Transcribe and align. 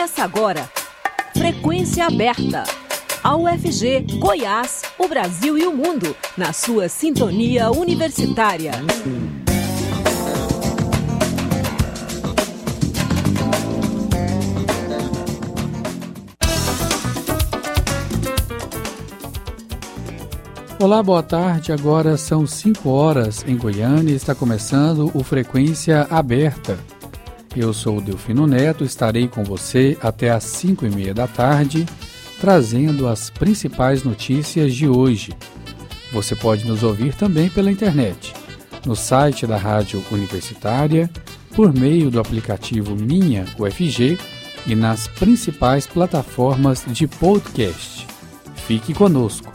Começa 0.00 0.24
agora. 0.24 0.70
Frequência 1.36 2.06
aberta. 2.06 2.64
A 3.22 3.36
UFG, 3.36 4.06
Goiás, 4.18 4.80
o 4.98 5.06
Brasil 5.06 5.58
e 5.58 5.66
o 5.66 5.76
mundo, 5.76 6.16
na 6.38 6.54
sua 6.54 6.88
sintonia 6.88 7.70
universitária. 7.70 8.72
Olá, 20.80 21.02
boa 21.02 21.22
tarde. 21.22 21.72
Agora 21.72 22.16
são 22.16 22.46
5 22.46 22.88
horas 22.88 23.44
em 23.46 23.54
Goiânia 23.54 24.14
e 24.14 24.16
está 24.16 24.34
começando 24.34 25.10
o 25.12 25.22
Frequência 25.22 26.06
Aberta. 26.10 26.78
Eu 27.56 27.72
sou 27.74 27.98
o 27.98 28.00
Delfino 28.00 28.46
Neto, 28.46 28.84
estarei 28.84 29.26
com 29.26 29.42
você 29.42 29.98
até 30.00 30.30
às 30.30 30.44
5 30.44 30.86
e 30.86 30.90
meia 30.90 31.12
da 31.12 31.26
tarde, 31.26 31.84
trazendo 32.40 33.08
as 33.08 33.28
principais 33.28 34.04
notícias 34.04 34.72
de 34.72 34.88
hoje. 34.88 35.32
Você 36.12 36.36
pode 36.36 36.64
nos 36.64 36.84
ouvir 36.84 37.12
também 37.14 37.50
pela 37.50 37.70
internet, 37.70 38.32
no 38.86 38.94
site 38.94 39.48
da 39.48 39.56
Rádio 39.56 40.02
Universitária, 40.12 41.10
por 41.54 41.72
meio 41.72 42.08
do 42.08 42.20
aplicativo 42.20 42.94
Minha 42.94 43.44
UFG 43.58 44.16
e 44.66 44.76
nas 44.76 45.08
principais 45.08 45.88
plataformas 45.88 46.84
de 46.86 47.08
podcast. 47.08 48.06
Fique 48.54 48.94
conosco. 48.94 49.52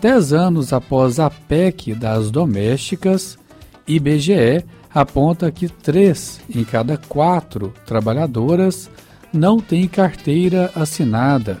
Dez 0.00 0.32
anos 0.32 0.72
após 0.72 1.20
a 1.20 1.30
PEC 1.30 1.94
das 1.94 2.30
domésticas, 2.30 3.38
IBGE 3.86 4.64
aponta 4.94 5.50
que 5.50 5.68
três 5.68 6.40
em 6.48 6.64
cada 6.64 6.96
quatro 6.96 7.72
trabalhadoras 7.86 8.90
não 9.32 9.58
têm 9.58 9.88
carteira 9.88 10.70
assinada. 10.74 11.60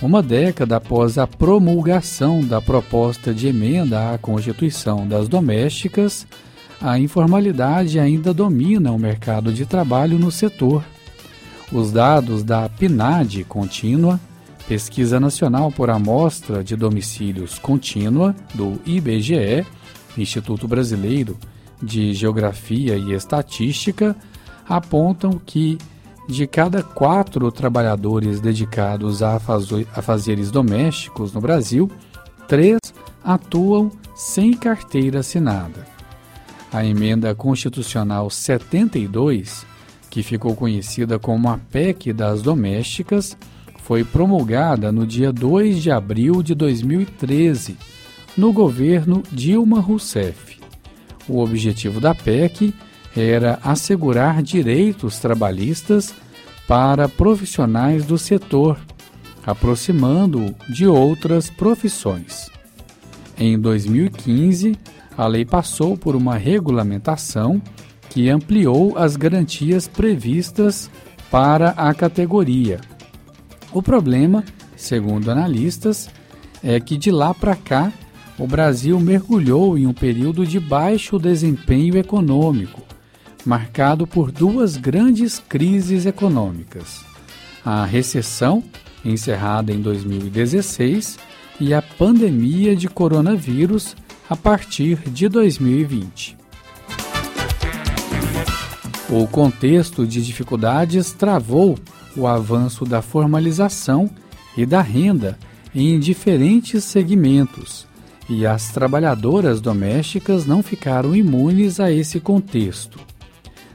Uma 0.00 0.22
década 0.22 0.76
após 0.76 1.18
a 1.18 1.26
promulgação 1.26 2.42
da 2.42 2.60
proposta 2.60 3.32
de 3.32 3.48
emenda 3.48 4.12
à 4.12 4.18
Constituição 4.18 5.06
das 5.06 5.28
Domésticas, 5.28 6.26
a 6.80 6.98
informalidade 6.98 7.98
ainda 7.98 8.34
domina 8.34 8.92
o 8.92 8.98
mercado 8.98 9.52
de 9.52 9.64
trabalho 9.64 10.18
no 10.18 10.30
setor. 10.30 10.84
Os 11.72 11.90
dados 11.90 12.42
da 12.42 12.68
PNAD 12.68 13.44
contínua 13.44 14.20
Pesquisa 14.66 15.20
Nacional 15.20 15.70
por 15.70 15.90
Amostra 15.90 16.64
de 16.64 16.74
Domicílios 16.74 17.58
Contínua, 17.58 18.34
do 18.54 18.80
IBGE, 18.86 19.64
Instituto 20.16 20.68
Brasileiro 20.68 21.36
de 21.82 22.12
Geografia 22.14 22.96
e 22.96 23.12
Estatística, 23.12 24.16
apontam 24.68 25.40
que 25.44 25.78
de 26.28 26.46
cada 26.46 26.82
quatro 26.82 27.50
trabalhadores 27.52 28.40
dedicados 28.40 29.22
a, 29.22 29.36
a 29.36 30.02
fazeres 30.02 30.50
domésticos 30.50 31.32
no 31.32 31.40
Brasil, 31.40 31.90
três 32.48 32.78
atuam 33.22 33.90
sem 34.14 34.54
carteira 34.54 35.20
assinada. 35.20 35.86
A 36.72 36.84
emenda 36.84 37.34
constitucional 37.34 38.30
72, 38.30 39.66
que 40.10 40.22
ficou 40.22 40.56
conhecida 40.56 41.18
como 41.18 41.48
a 41.48 41.58
PEC 41.58 42.12
das 42.12 42.42
domésticas, 42.42 43.36
foi 43.82 44.02
promulgada 44.02 44.90
no 44.90 45.06
dia 45.06 45.32
2 45.32 45.82
de 45.82 45.90
abril 45.90 46.42
de 46.42 46.54
2013, 46.54 47.76
no 48.36 48.52
governo 48.52 49.22
Dilma 49.30 49.80
Rousseff. 49.80 50.58
O 51.28 51.40
objetivo 51.40 52.00
da 52.00 52.14
PEC 52.14 52.74
era 53.16 53.58
assegurar 53.62 54.42
direitos 54.42 55.18
trabalhistas 55.18 56.14
para 56.66 57.08
profissionais 57.08 58.04
do 58.04 58.18
setor, 58.18 58.78
aproximando-o 59.46 60.54
de 60.68 60.86
outras 60.86 61.48
profissões. 61.48 62.50
Em 63.38 63.58
2015, 63.58 64.76
a 65.16 65.26
lei 65.26 65.44
passou 65.44 65.96
por 65.96 66.16
uma 66.16 66.36
regulamentação 66.36 67.60
que 68.10 68.28
ampliou 68.28 68.96
as 68.96 69.16
garantias 69.16 69.88
previstas 69.88 70.90
para 71.30 71.70
a 71.70 71.92
categoria 71.94 72.80
o 73.74 73.82
problema, 73.82 74.44
segundo 74.76 75.28
analistas, 75.28 76.08
é 76.62 76.78
que 76.78 76.96
de 76.96 77.10
lá 77.10 77.34
para 77.34 77.56
cá 77.56 77.92
o 78.38 78.46
Brasil 78.46 78.98
mergulhou 78.98 79.78
em 79.78 79.86
um 79.86 79.92
período 79.92 80.46
de 80.46 80.58
baixo 80.58 81.18
desempenho 81.18 81.96
econômico, 81.96 82.82
marcado 83.44 84.06
por 84.06 84.32
duas 84.32 84.76
grandes 84.76 85.38
crises 85.38 86.06
econômicas: 86.06 87.04
a 87.64 87.84
recessão, 87.84 88.62
encerrada 89.04 89.72
em 89.72 89.80
2016, 89.80 91.18
e 91.60 91.72
a 91.72 91.80
pandemia 91.80 92.74
de 92.74 92.88
coronavírus 92.88 93.96
a 94.28 94.36
partir 94.36 94.96
de 95.10 95.28
2020. 95.28 96.36
O 99.08 99.26
contexto 99.28 100.06
de 100.06 100.24
dificuldades 100.24 101.12
travou 101.12 101.78
o 102.16 102.26
avanço 102.26 102.84
da 102.84 103.02
formalização 103.02 104.10
e 104.56 104.64
da 104.64 104.80
renda 104.80 105.38
em 105.74 105.98
diferentes 105.98 106.84
segmentos, 106.84 107.86
e 108.28 108.46
as 108.46 108.70
trabalhadoras 108.70 109.60
domésticas 109.60 110.46
não 110.46 110.62
ficaram 110.62 111.14
imunes 111.14 111.78
a 111.80 111.90
esse 111.90 112.20
contexto. 112.20 112.98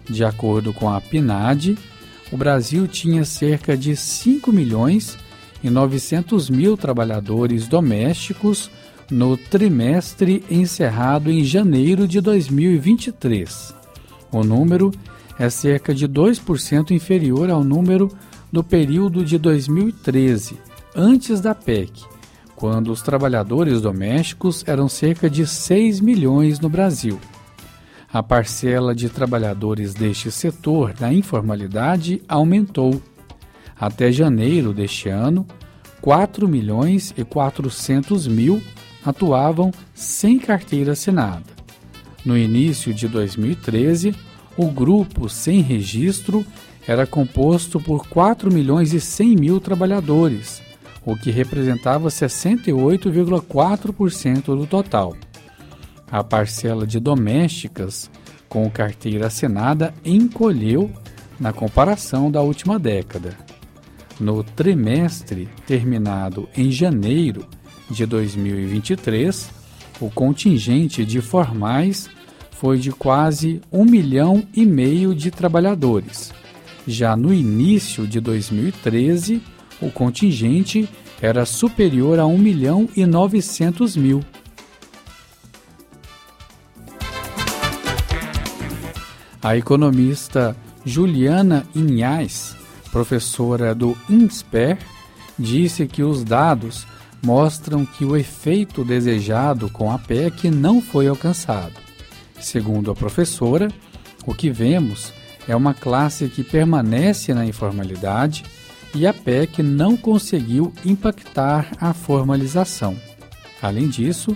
De 0.09 0.23
acordo 0.23 0.73
com 0.73 0.89
a 0.89 0.99
PNAD, 0.99 1.77
o 2.31 2.37
Brasil 2.37 2.87
tinha 2.87 3.23
cerca 3.25 3.77
de 3.77 3.95
5 3.95 4.51
milhões 4.51 5.17
e 5.63 5.69
900 5.69 6.49
mil 6.49 6.75
trabalhadores 6.75 7.67
domésticos 7.67 8.69
no 9.11 9.35
trimestre 9.35 10.43
encerrado 10.49 11.31
em 11.31 11.43
janeiro 11.43 12.07
de 12.07 12.21
2023. 12.21 13.73
O 14.31 14.43
número 14.43 14.91
é 15.37 15.49
cerca 15.49 15.93
de 15.93 16.07
2% 16.07 16.91
inferior 16.91 17.49
ao 17.49 17.63
número 17.63 18.11
do 18.51 18.63
período 18.63 19.23
de 19.23 19.37
2013, 19.37 20.57
antes 20.95 21.39
da 21.39 21.55
PEC, 21.55 22.03
quando 22.59 22.91
os 22.91 23.01
trabalhadores 23.01 23.79
domésticos 23.79 24.65
eram 24.67 24.89
cerca 24.89 25.29
de 25.29 25.47
6 25.47 26.01
milhões 26.01 26.59
no 26.59 26.67
Brasil. 26.67 27.17
A 28.11 28.21
parcela 28.21 28.93
de 28.93 29.07
trabalhadores 29.07 29.93
deste 29.93 30.29
setor 30.29 30.91
da 30.91 31.13
informalidade 31.13 32.21
aumentou. 32.27 33.01
Até 33.79 34.11
janeiro 34.11 34.73
deste 34.73 35.07
ano, 35.07 35.47
4 36.01 36.49
milhões 36.49 37.13
e 37.17 37.23
400 37.23 38.27
mil 38.27 38.61
atuavam 39.05 39.71
sem 39.93 40.37
carteira 40.37 40.91
assinada. 40.91 41.45
No 42.25 42.37
início 42.37 42.93
de 42.93 43.07
2013, 43.07 44.13
o 44.57 44.65
grupo 44.65 45.29
sem 45.29 45.61
registro 45.61 46.45
era 46.85 47.07
composto 47.07 47.79
por 47.79 48.05
4 48.09 48.51
milhões 48.51 48.91
e 48.91 48.99
100 48.99 49.35
mil 49.37 49.61
trabalhadores, 49.61 50.61
o 51.11 51.17
que 51.17 51.31
representava 51.31 52.09
68,4% 52.09 54.45
do 54.45 54.67
total. 54.67 55.15
A 56.11 56.23
parcela 56.23 56.87
de 56.87 56.99
domésticas 56.99 58.11
com 58.47 58.69
carteira 58.69 59.25
assinada 59.27 59.93
encolheu 60.03 60.91
na 61.39 61.53
comparação 61.53 62.31
da 62.31 62.41
última 62.41 62.79
década. 62.79 63.37
No 64.19 64.43
trimestre 64.43 65.47
terminado 65.65 66.49
em 66.55 66.71
janeiro 66.71 67.47
de 67.89 68.05
2023, 68.05 69.49
o 70.01 70.09
contingente 70.09 71.05
de 71.05 71.21
formais 71.21 72.09
foi 72.51 72.77
de 72.77 72.91
quase 72.91 73.61
um 73.71 73.85
milhão 73.85 74.43
e 74.53 74.65
meio 74.65 75.15
de 75.15 75.31
trabalhadores, 75.31 76.33
já 76.89 77.15
no 77.15 77.31
início 77.31 78.07
de 78.07 78.19
2013, 78.19 79.43
o 79.79 79.91
contingente 79.91 80.89
era 81.21 81.45
superior 81.45 82.19
a 82.19 82.25
1 82.25 82.37
milhão 82.37 82.89
e 82.95 83.05
900 83.05 83.95
mil. 83.95 84.23
A 89.41 89.55
economista 89.55 90.55
Juliana 90.85 91.65
Inhais, 91.73 92.55
professora 92.91 93.73
do 93.73 93.97
INSPER, 94.09 94.77
disse 95.37 95.87
que 95.87 96.03
os 96.03 96.23
dados 96.23 96.85
mostram 97.23 97.85
que 97.85 98.03
o 98.03 98.15
efeito 98.15 98.83
desejado 98.83 99.69
com 99.69 99.91
a 99.91 99.97
PEC 99.97 100.49
não 100.49 100.81
foi 100.81 101.07
alcançado. 101.07 101.73
Segundo 102.39 102.91
a 102.91 102.95
professora, 102.95 103.69
o 104.25 104.33
que 104.33 104.49
vemos 104.49 105.13
é 105.47 105.55
uma 105.55 105.73
classe 105.73 106.27
que 106.27 106.43
permanece 106.43 107.33
na 107.33 107.45
informalidade 107.45 108.43
e 108.95 109.05
a 109.05 109.13
PEC 109.13 109.61
não 109.61 109.95
conseguiu 109.95 110.73
impactar 110.85 111.71
a 111.79 111.93
formalização. 111.93 112.95
Além 113.61 113.87
disso, 113.87 114.35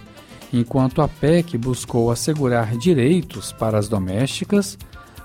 enquanto 0.51 1.01
a 1.01 1.07
PEC 1.07 1.57
buscou 1.57 2.11
assegurar 2.11 2.77
direitos 2.77 3.51
para 3.51 3.77
as 3.77 3.87
domésticas, 3.87 4.77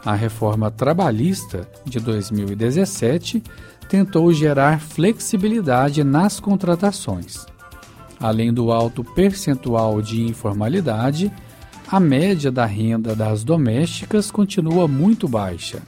A 0.05 0.15
reforma 0.15 0.71
trabalhista 0.71 1.69
de 1.85 1.99
2017 2.01 3.43
tentou 3.89 4.33
gerar 4.33 4.81
flexibilidade 4.81 6.05
nas 6.05 6.39
contratações. 6.39 7.45
Além 8.21 8.53
do 8.53 8.71
alto 8.73 9.03
percentual 9.03 10.01
de 10.01 10.23
informalidade, 10.23 11.33
a 11.91 11.99
média 11.99 12.51
da 12.51 12.65
renda 12.65 13.15
das 13.15 13.45
domésticas 13.45 14.31
continua 14.31 14.87
muito 14.87 15.29
baixa. 15.29 15.83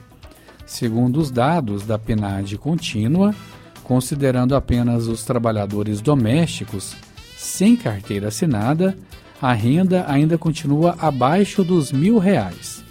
Segundo 0.71 1.19
os 1.19 1.29
dados 1.29 1.85
da 1.85 1.99
PNAD 1.99 2.57
contínua, 2.57 3.35
considerando 3.83 4.55
apenas 4.55 5.05
os 5.05 5.25
trabalhadores 5.25 5.99
domésticos 5.99 6.95
sem 7.35 7.75
carteira 7.75 8.29
assinada, 8.29 8.97
a 9.41 9.51
renda 9.51 10.05
ainda 10.07 10.37
continua 10.37 10.95
abaixo 10.97 11.61
dos 11.61 11.91
mil 11.91 12.17
reais. 12.17 12.85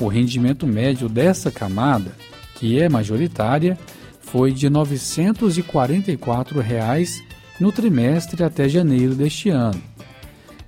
O 0.00 0.08
rendimento 0.08 0.66
médio 0.66 1.10
dessa 1.10 1.50
camada, 1.50 2.12
que 2.54 2.80
é 2.80 2.88
majoritária, 2.88 3.78
foi 4.22 4.50
de 4.50 4.70
944 4.70 6.58
reais 6.58 7.22
no 7.60 7.70
trimestre 7.70 8.42
até 8.42 8.66
janeiro 8.66 9.14
deste 9.14 9.50
ano. 9.50 9.80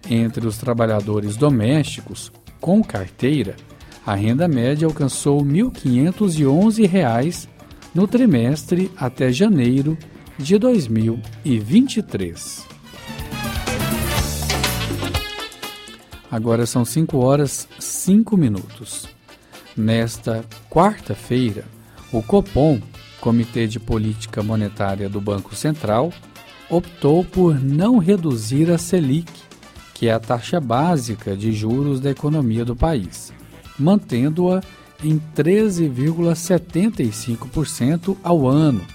Entre 0.08 0.46
os 0.46 0.58
trabalhadores 0.58 1.34
domésticos 1.34 2.30
com 2.60 2.84
carteira, 2.84 3.56
a 4.04 4.14
renda 4.14 4.46
média 4.48 4.86
alcançou 4.86 5.42
R$ 5.42 5.48
1.511 5.48 7.48
no 7.94 8.08
trimestre 8.08 8.90
até 8.96 9.30
janeiro 9.32 9.96
de 10.38 10.58
2023. 10.58 12.66
Agora 16.30 16.66
são 16.66 16.84
5 16.84 17.16
horas 17.18 17.66
5 17.78 18.36
minutos. 18.36 19.06
Nesta 19.76 20.44
quarta-feira, 20.68 21.64
o 22.10 22.20
Copom, 22.22 22.80
Comitê 23.20 23.66
de 23.66 23.78
Política 23.78 24.42
Monetária 24.42 25.08
do 25.08 25.20
Banco 25.20 25.54
Central, 25.54 26.12
optou 26.68 27.24
por 27.24 27.62
não 27.62 27.98
reduzir 27.98 28.68
a 28.70 28.78
Selic, 28.78 29.30
que 29.94 30.08
é 30.08 30.12
a 30.12 30.18
taxa 30.18 30.58
básica 30.58 31.36
de 31.36 31.52
juros 31.52 32.00
da 32.00 32.10
economia 32.10 32.64
do 32.64 32.74
país, 32.74 33.32
mantendo-a 33.82 34.62
em 35.02 35.20
13,75% 35.36 38.16
ao 38.22 38.48
ano, 38.48 38.86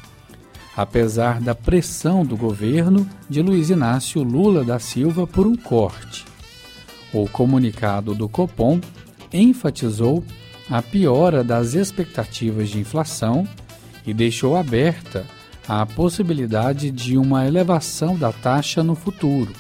apesar 0.76 1.40
da 1.42 1.54
pressão 1.54 2.26
do 2.26 2.36
governo 2.38 3.08
de 3.30 3.40
Luiz 3.42 3.70
Inácio 3.70 4.24
Lula 4.24 4.64
da 4.64 4.80
Silva 4.80 5.28
por 5.28 5.46
um 5.46 5.56
corte. 5.56 6.26
O 7.14 7.28
comunicado 7.28 8.16
do 8.16 8.30
Copom 8.30 8.80
enfatizou 9.32 10.24
a 10.70 10.82
piora 10.82 11.42
das 11.44 11.74
expectativas 11.74 12.70
de 12.70 12.80
inflação 12.80 13.46
e 14.06 14.14
deixou 14.14 14.56
aberta 14.56 15.26
a 15.68 15.86
possibilidade 15.86 16.90
de 16.92 17.18
uma 17.18 17.46
elevação 17.46 18.18
da 18.18 18.32
taxa 18.32 18.82
no 18.82 18.96
futuro, 18.96 19.52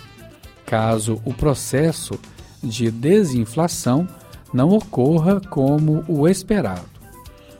caso 0.65 1.21
o 1.25 1.33
processo 1.33 2.17
de 2.63 2.89
desinflação 2.89 4.07
não 4.53 4.69
ocorra 4.69 5.39
como 5.39 6.03
o 6.07 6.27
esperado. 6.27 6.85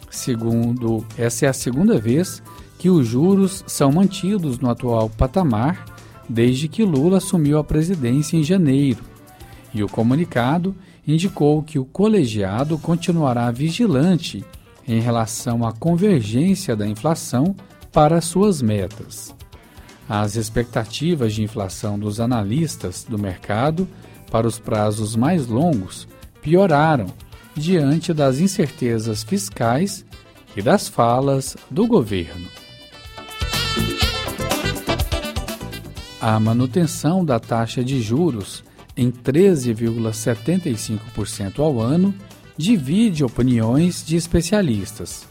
Segundo, 0.10 1.06
essa 1.18 1.46
é 1.46 1.50
a 1.50 1.54
segunda 1.54 2.00
vez 2.00 2.42
que 2.80 2.90
os 2.90 3.08
juros 3.08 3.64
são 3.68 3.92
mantidos 3.92 4.60
no 4.60 4.70
atual 4.70 5.10
patamar 5.10 5.86
desde 6.30 6.68
que 6.68 6.84
Lula 6.84 7.18
assumiu 7.18 7.58
a 7.58 7.64
presidência 7.64 8.38
em 8.38 8.44
janeiro 8.44 9.04
e 9.74 9.84
o 9.84 9.88
comunicado 9.88 10.76
indicou 11.08 11.62
que 11.62 11.80
o 11.80 11.86
colegiado 11.86 12.78
continuará 12.78 13.50
vigilante 13.52 14.44
em 14.88 15.00
relação 15.00 15.66
à 15.66 15.72
convergência 15.72 16.76
da 16.76 16.88
inflação 16.88 17.56
para 17.92 18.22
suas 18.22 18.62
metas. 18.62 19.36
As 20.10 20.36
expectativas 20.36 21.34
de 21.34 21.44
inflação 21.44 22.00
dos 22.00 22.20
analistas 22.20 23.06
do 23.08 23.18
mercado 23.18 23.88
para 24.32 24.48
os 24.48 24.60
prazos 24.60 25.16
mais 25.16 25.48
longos 25.48 26.08
pioraram 26.48 27.08
diante 27.54 28.14
das 28.14 28.40
incertezas 28.40 29.22
fiscais 29.22 30.06
e 30.56 30.62
das 30.62 30.88
falas 30.88 31.58
do 31.70 31.86
governo. 31.86 32.48
A 36.22 36.40
manutenção 36.40 37.26
da 37.26 37.38
taxa 37.38 37.84
de 37.84 38.02
juros 38.02 38.64
em 38.96 39.12
13,75% 39.12 41.60
ao 41.60 41.82
ano, 41.82 42.16
divide 42.56 43.26
opiniões 43.26 44.06
de 44.06 44.16
especialistas. 44.16 45.28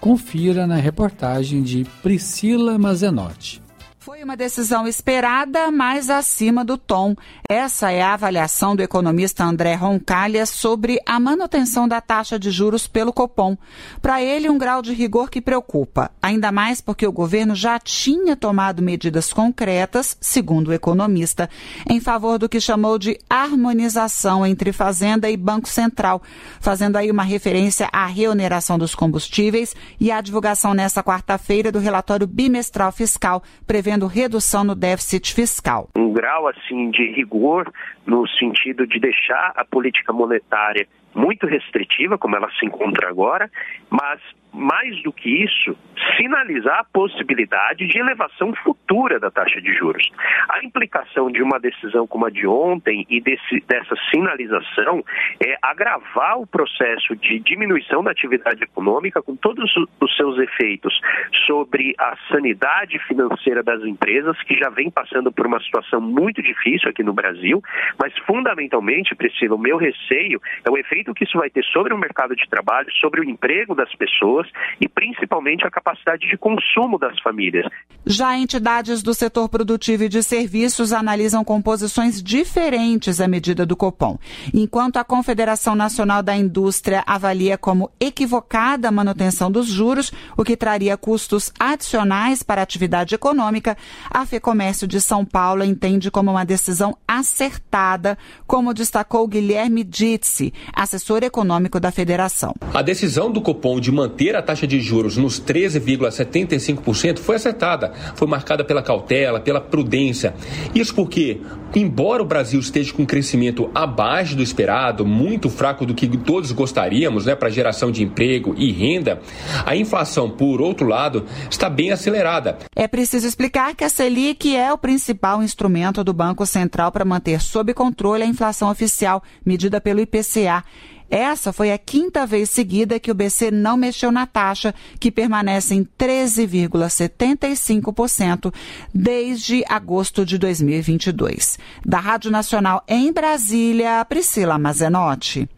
Confira 0.00 0.66
na 0.66 0.76
reportagem 0.76 1.62
de 1.62 1.86
Priscila 2.02 2.76
Mazenotti. 2.76 3.62
Foi 4.06 4.22
uma 4.22 4.36
decisão 4.36 4.86
esperada, 4.86 5.68
mas 5.72 6.08
acima 6.10 6.64
do 6.64 6.78
tom. 6.78 7.16
Essa 7.48 7.90
é 7.90 8.00
a 8.00 8.14
avaliação 8.14 8.76
do 8.76 8.80
economista 8.80 9.42
André 9.42 9.74
Roncalha 9.74 10.46
sobre 10.46 11.00
a 11.04 11.18
manutenção 11.18 11.88
da 11.88 12.00
taxa 12.00 12.38
de 12.38 12.52
juros 12.52 12.86
pelo 12.86 13.12
Copom. 13.12 13.58
Para 14.00 14.22
ele, 14.22 14.48
um 14.48 14.56
grau 14.56 14.80
de 14.80 14.94
rigor 14.94 15.28
que 15.28 15.40
preocupa, 15.40 16.12
ainda 16.22 16.52
mais 16.52 16.80
porque 16.80 17.04
o 17.04 17.10
governo 17.10 17.52
já 17.56 17.80
tinha 17.80 18.36
tomado 18.36 18.80
medidas 18.80 19.32
concretas, 19.32 20.16
segundo 20.20 20.68
o 20.68 20.72
economista, 20.72 21.50
em 21.90 21.98
favor 21.98 22.38
do 22.38 22.48
que 22.48 22.60
chamou 22.60 23.00
de 23.00 23.18
harmonização 23.28 24.46
entre 24.46 24.72
Fazenda 24.72 25.28
e 25.28 25.36
Banco 25.36 25.68
Central, 25.68 26.22
fazendo 26.60 26.94
aí 26.94 27.10
uma 27.10 27.24
referência 27.24 27.88
à 27.92 28.06
reoneração 28.06 28.78
dos 28.78 28.94
combustíveis 28.94 29.74
e 29.98 30.12
à 30.12 30.20
divulgação 30.20 30.74
nesta 30.74 31.02
quarta-feira 31.02 31.72
do 31.72 31.80
relatório 31.80 32.28
bimestral 32.28 32.92
fiscal, 32.92 33.42
prevendo 33.66 33.95
prevendo 33.96 34.06
redução 34.06 34.62
no 34.62 34.74
déficit 34.74 35.34
fiscal. 35.34 35.88
Um 35.96 36.12
grau 36.12 36.46
assim 36.48 36.90
de 36.90 37.12
rigor 37.12 37.72
no 38.06 38.28
sentido 38.28 38.86
de 38.86 39.00
deixar 39.00 39.52
a 39.56 39.64
política 39.64 40.12
monetária 40.12 40.86
muito 41.14 41.46
restritiva, 41.46 42.18
como 42.18 42.36
ela 42.36 42.48
se 42.58 42.66
encontra 42.66 43.08
agora, 43.08 43.50
mas 43.88 44.20
mais 44.56 45.00
do 45.02 45.12
que 45.12 45.44
isso, 45.44 45.76
sinalizar 46.16 46.80
a 46.80 46.84
possibilidade 46.84 47.86
de 47.86 47.98
elevação 47.98 48.54
futura 48.64 49.20
da 49.20 49.30
taxa 49.30 49.60
de 49.60 49.72
juros. 49.74 50.10
A 50.48 50.64
implicação 50.64 51.30
de 51.30 51.42
uma 51.42 51.60
decisão 51.60 52.06
como 52.06 52.26
a 52.26 52.30
de 52.30 52.46
ontem 52.46 53.06
e 53.10 53.20
desse, 53.20 53.60
dessa 53.68 53.94
sinalização 54.10 55.04
é 55.44 55.56
agravar 55.62 56.38
o 56.38 56.46
processo 56.46 57.14
de 57.16 57.38
diminuição 57.38 58.02
da 58.02 58.10
atividade 58.10 58.62
econômica 58.62 59.22
com 59.22 59.36
todos 59.36 59.70
os 60.00 60.16
seus 60.16 60.38
efeitos 60.38 60.98
sobre 61.46 61.94
a 61.98 62.16
sanidade 62.30 62.98
financeira 63.00 63.62
das 63.62 63.82
empresas, 63.82 64.40
que 64.42 64.56
já 64.56 64.70
vem 64.70 64.90
passando 64.90 65.30
por 65.30 65.46
uma 65.46 65.60
situação 65.60 66.00
muito 66.00 66.42
difícil 66.42 66.88
aqui 66.88 67.02
no 67.02 67.12
Brasil, 67.12 67.62
mas 67.98 68.16
fundamentalmente, 68.26 69.14
Priscila, 69.14 69.56
o 69.56 69.58
meu 69.58 69.76
receio 69.76 70.40
é 70.64 70.70
o 70.70 70.78
efeito 70.78 71.12
que 71.14 71.24
isso 71.24 71.38
vai 71.38 71.50
ter 71.50 71.64
sobre 71.64 71.92
o 71.92 71.98
mercado 71.98 72.34
de 72.34 72.48
trabalho, 72.48 72.90
sobre 73.00 73.20
o 73.20 73.24
emprego 73.24 73.74
das 73.74 73.92
pessoas 73.94 74.45
pessoas 74.46 74.50
e 74.80 74.88
principalmente 74.88 75.66
a 75.66 75.70
capacidade 75.70 76.28
de 76.28 76.36
consumo 76.36 76.98
das 76.98 77.18
famílias. 77.20 77.66
Já 78.04 78.36
entidades 78.36 79.02
do 79.02 79.14
setor 79.14 79.48
produtivo 79.48 80.04
e 80.04 80.08
de 80.08 80.22
serviços 80.22 80.92
analisam 80.92 81.44
composições 81.44 82.22
diferentes 82.22 83.20
à 83.20 83.26
medida 83.26 83.66
do 83.66 83.76
Copom. 83.76 84.18
Enquanto 84.54 84.98
a 84.98 85.04
Confederação 85.04 85.74
Nacional 85.74 86.22
da 86.22 86.36
Indústria 86.36 87.02
avalia 87.06 87.58
como 87.58 87.90
equivocada 87.98 88.88
a 88.88 88.92
manutenção 88.92 89.50
dos 89.50 89.66
juros, 89.66 90.12
o 90.36 90.44
que 90.44 90.56
traria 90.56 90.96
custos 90.96 91.52
adicionais 91.58 92.42
para 92.42 92.60
a 92.60 92.64
atividade 92.64 93.14
econômica, 93.14 93.76
a 94.10 94.24
FEComércio 94.24 94.86
de 94.86 95.00
São 95.00 95.24
Paulo 95.24 95.64
entende 95.64 96.10
como 96.10 96.30
uma 96.30 96.44
decisão 96.44 96.96
acertada, 97.08 98.16
como 98.46 98.74
destacou 98.74 99.26
Guilherme 99.26 99.82
Ditsi, 99.82 100.52
assessor 100.72 101.22
econômico 101.22 101.80
da 101.80 101.90
federação. 101.90 102.54
A 102.72 102.82
decisão 102.82 103.30
do 103.30 103.40
Copom 103.40 103.80
de 103.80 103.90
manter 103.90 104.35
a 104.38 104.42
taxa 104.42 104.66
de 104.66 104.80
juros 104.80 105.16
nos 105.16 105.40
13,75% 105.40 107.18
foi 107.18 107.36
acertada, 107.36 107.92
foi 108.14 108.28
marcada 108.28 108.64
pela 108.64 108.82
cautela, 108.82 109.40
pela 109.40 109.60
prudência. 109.60 110.34
Isso 110.74 110.94
porque, 110.94 111.40
embora 111.74 112.22
o 112.22 112.26
Brasil 112.26 112.60
esteja 112.60 112.92
com 112.92 113.02
um 113.02 113.06
crescimento 113.06 113.70
abaixo 113.74 114.36
do 114.36 114.42
esperado, 114.42 115.04
muito 115.04 115.48
fraco 115.48 115.86
do 115.86 115.94
que 115.94 116.06
todos 116.16 116.52
gostaríamos 116.52 117.26
né, 117.26 117.34
para 117.34 117.50
geração 117.50 117.90
de 117.90 118.02
emprego 118.02 118.54
e 118.56 118.72
renda, 118.72 119.20
a 119.64 119.76
inflação, 119.76 120.30
por 120.30 120.60
outro 120.60 120.86
lado, 120.86 121.24
está 121.50 121.68
bem 121.68 121.90
acelerada. 121.90 122.58
É 122.74 122.86
preciso 122.86 123.26
explicar 123.26 123.74
que 123.74 123.84
a 123.84 123.88
Selic 123.88 124.54
é 124.54 124.72
o 124.72 124.78
principal 124.78 125.42
instrumento 125.42 126.02
do 126.04 126.12
Banco 126.12 126.46
Central 126.46 126.92
para 126.92 127.04
manter 127.04 127.40
sob 127.40 127.72
controle 127.74 128.22
a 128.22 128.26
inflação 128.26 128.70
oficial, 128.70 129.22
medida 129.44 129.80
pelo 129.80 130.00
IPCA. 130.00 130.64
Essa 131.10 131.52
foi 131.52 131.72
a 131.72 131.78
quinta 131.78 132.26
vez 132.26 132.50
seguida 132.50 132.98
que 132.98 133.10
o 133.10 133.14
BC 133.14 133.52
não 133.52 133.76
mexeu 133.76 134.10
na 134.10 134.26
taxa, 134.26 134.74
que 134.98 135.12
permanece 135.12 135.74
em 135.74 135.86
13,75% 135.98 138.52
desde 138.92 139.64
agosto 139.68 140.26
de 140.26 140.36
2022. 140.38 141.58
Da 141.84 142.00
Rádio 142.00 142.30
Nacional 142.30 142.82
em 142.88 143.12
Brasília, 143.12 144.02
Priscila 144.04 144.58
Mazenotti. 144.58 145.48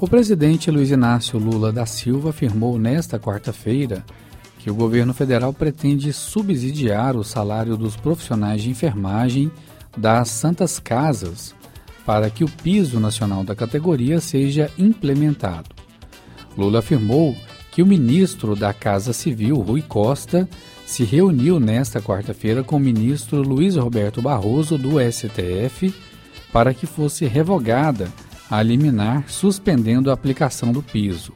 O 0.00 0.08
presidente 0.08 0.70
Luiz 0.70 0.90
Inácio 0.90 1.38
Lula 1.38 1.70
da 1.70 1.84
Silva 1.86 2.30
afirmou 2.30 2.78
nesta 2.78 3.18
quarta-feira 3.18 4.02
que 4.58 4.70
o 4.70 4.74
governo 4.74 5.12
federal 5.14 5.52
pretende 5.52 6.10
subsidiar 6.12 7.16
o 7.16 7.22
salário 7.22 7.76
dos 7.76 7.94
profissionais 7.96 8.62
de 8.62 8.70
enfermagem 8.70 9.52
das 9.96 10.30
Santas 10.30 10.78
Casas 10.78 11.54
para 12.04 12.30
que 12.30 12.44
o 12.44 12.48
piso 12.48 12.98
nacional 12.98 13.44
da 13.44 13.54
categoria 13.54 14.20
seja 14.20 14.70
implementado. 14.78 15.68
Lula 16.56 16.80
afirmou 16.80 17.36
que 17.70 17.82
o 17.82 17.86
ministro 17.86 18.56
da 18.56 18.72
Casa 18.72 19.12
Civil, 19.12 19.56
Rui 19.60 19.82
Costa, 19.82 20.48
se 20.84 21.04
reuniu 21.04 21.60
nesta 21.60 22.00
quarta-feira 22.00 22.64
com 22.64 22.76
o 22.76 22.80
ministro 22.80 23.42
Luiz 23.42 23.76
Roberto 23.76 24.20
Barroso 24.20 24.76
do 24.76 24.98
STF 25.00 25.94
para 26.52 26.74
que 26.74 26.86
fosse 26.86 27.26
revogada 27.26 28.08
a 28.50 28.60
liminar 28.60 29.24
suspendendo 29.28 30.10
a 30.10 30.14
aplicação 30.14 30.72
do 30.72 30.82
piso. 30.82 31.32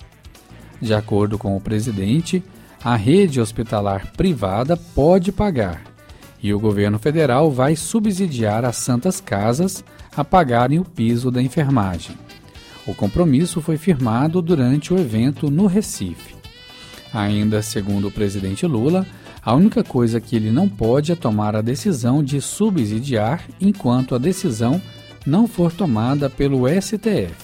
De 0.80 0.92
acordo 0.92 1.38
com 1.38 1.56
o 1.56 1.60
presidente, 1.60 2.42
a 2.82 2.96
rede 2.96 3.40
hospitalar 3.40 4.12
privada 4.16 4.76
pode 4.76 5.30
pagar 5.30 5.94
e 6.42 6.52
o 6.52 6.60
governo 6.60 6.98
federal 6.98 7.50
vai 7.50 7.74
subsidiar 7.74 8.64
as 8.66 8.76
santas 8.76 9.18
casas 9.18 9.82
a 10.16 10.24
pagarem 10.24 10.78
o 10.78 10.84
piso 10.84 11.30
da 11.30 11.42
enfermagem. 11.42 12.16
O 12.86 12.94
compromisso 12.94 13.60
foi 13.60 13.76
firmado 13.76 14.42
durante 14.42 14.92
o 14.92 14.98
evento 14.98 15.50
no 15.50 15.66
Recife. 15.66 16.34
Ainda 17.12 17.62
segundo 17.62 18.08
o 18.08 18.10
presidente 18.10 18.66
Lula, 18.66 19.06
a 19.42 19.54
única 19.54 19.84
coisa 19.84 20.20
que 20.20 20.36
ele 20.36 20.50
não 20.50 20.68
pode 20.68 21.12
é 21.12 21.14
tomar 21.14 21.54
a 21.54 21.62
decisão 21.62 22.22
de 22.22 22.40
subsidiar 22.40 23.44
enquanto 23.60 24.14
a 24.14 24.18
decisão 24.18 24.80
não 25.26 25.46
for 25.46 25.72
tomada 25.72 26.28
pelo 26.28 26.68
STF. 26.68 27.34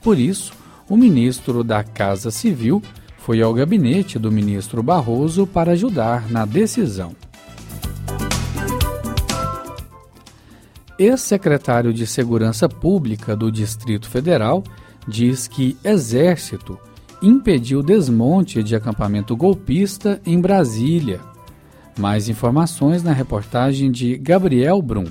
Por 0.00 0.18
isso, 0.18 0.52
o 0.88 0.96
ministro 0.96 1.64
da 1.64 1.82
Casa 1.82 2.30
Civil 2.30 2.82
foi 3.18 3.40
ao 3.40 3.54
gabinete 3.54 4.18
do 4.18 4.30
ministro 4.30 4.82
Barroso 4.82 5.46
para 5.46 5.72
ajudar 5.72 6.30
na 6.30 6.44
decisão. 6.44 7.14
Ex-secretário 10.98 11.92
de 11.92 12.06
Segurança 12.06 12.68
Pública 12.68 13.34
do 13.34 13.50
Distrito 13.50 14.08
Federal 14.08 14.62
diz 15.08 15.48
que 15.48 15.76
Exército 15.82 16.78
impediu 17.20 17.82
desmonte 17.82 18.62
de 18.62 18.76
acampamento 18.76 19.36
golpista 19.36 20.20
em 20.24 20.40
Brasília. 20.40 21.20
Mais 21.98 22.28
informações 22.28 23.02
na 23.02 23.12
reportagem 23.12 23.90
de 23.90 24.16
Gabriel 24.16 24.80
Brum. 24.80 25.06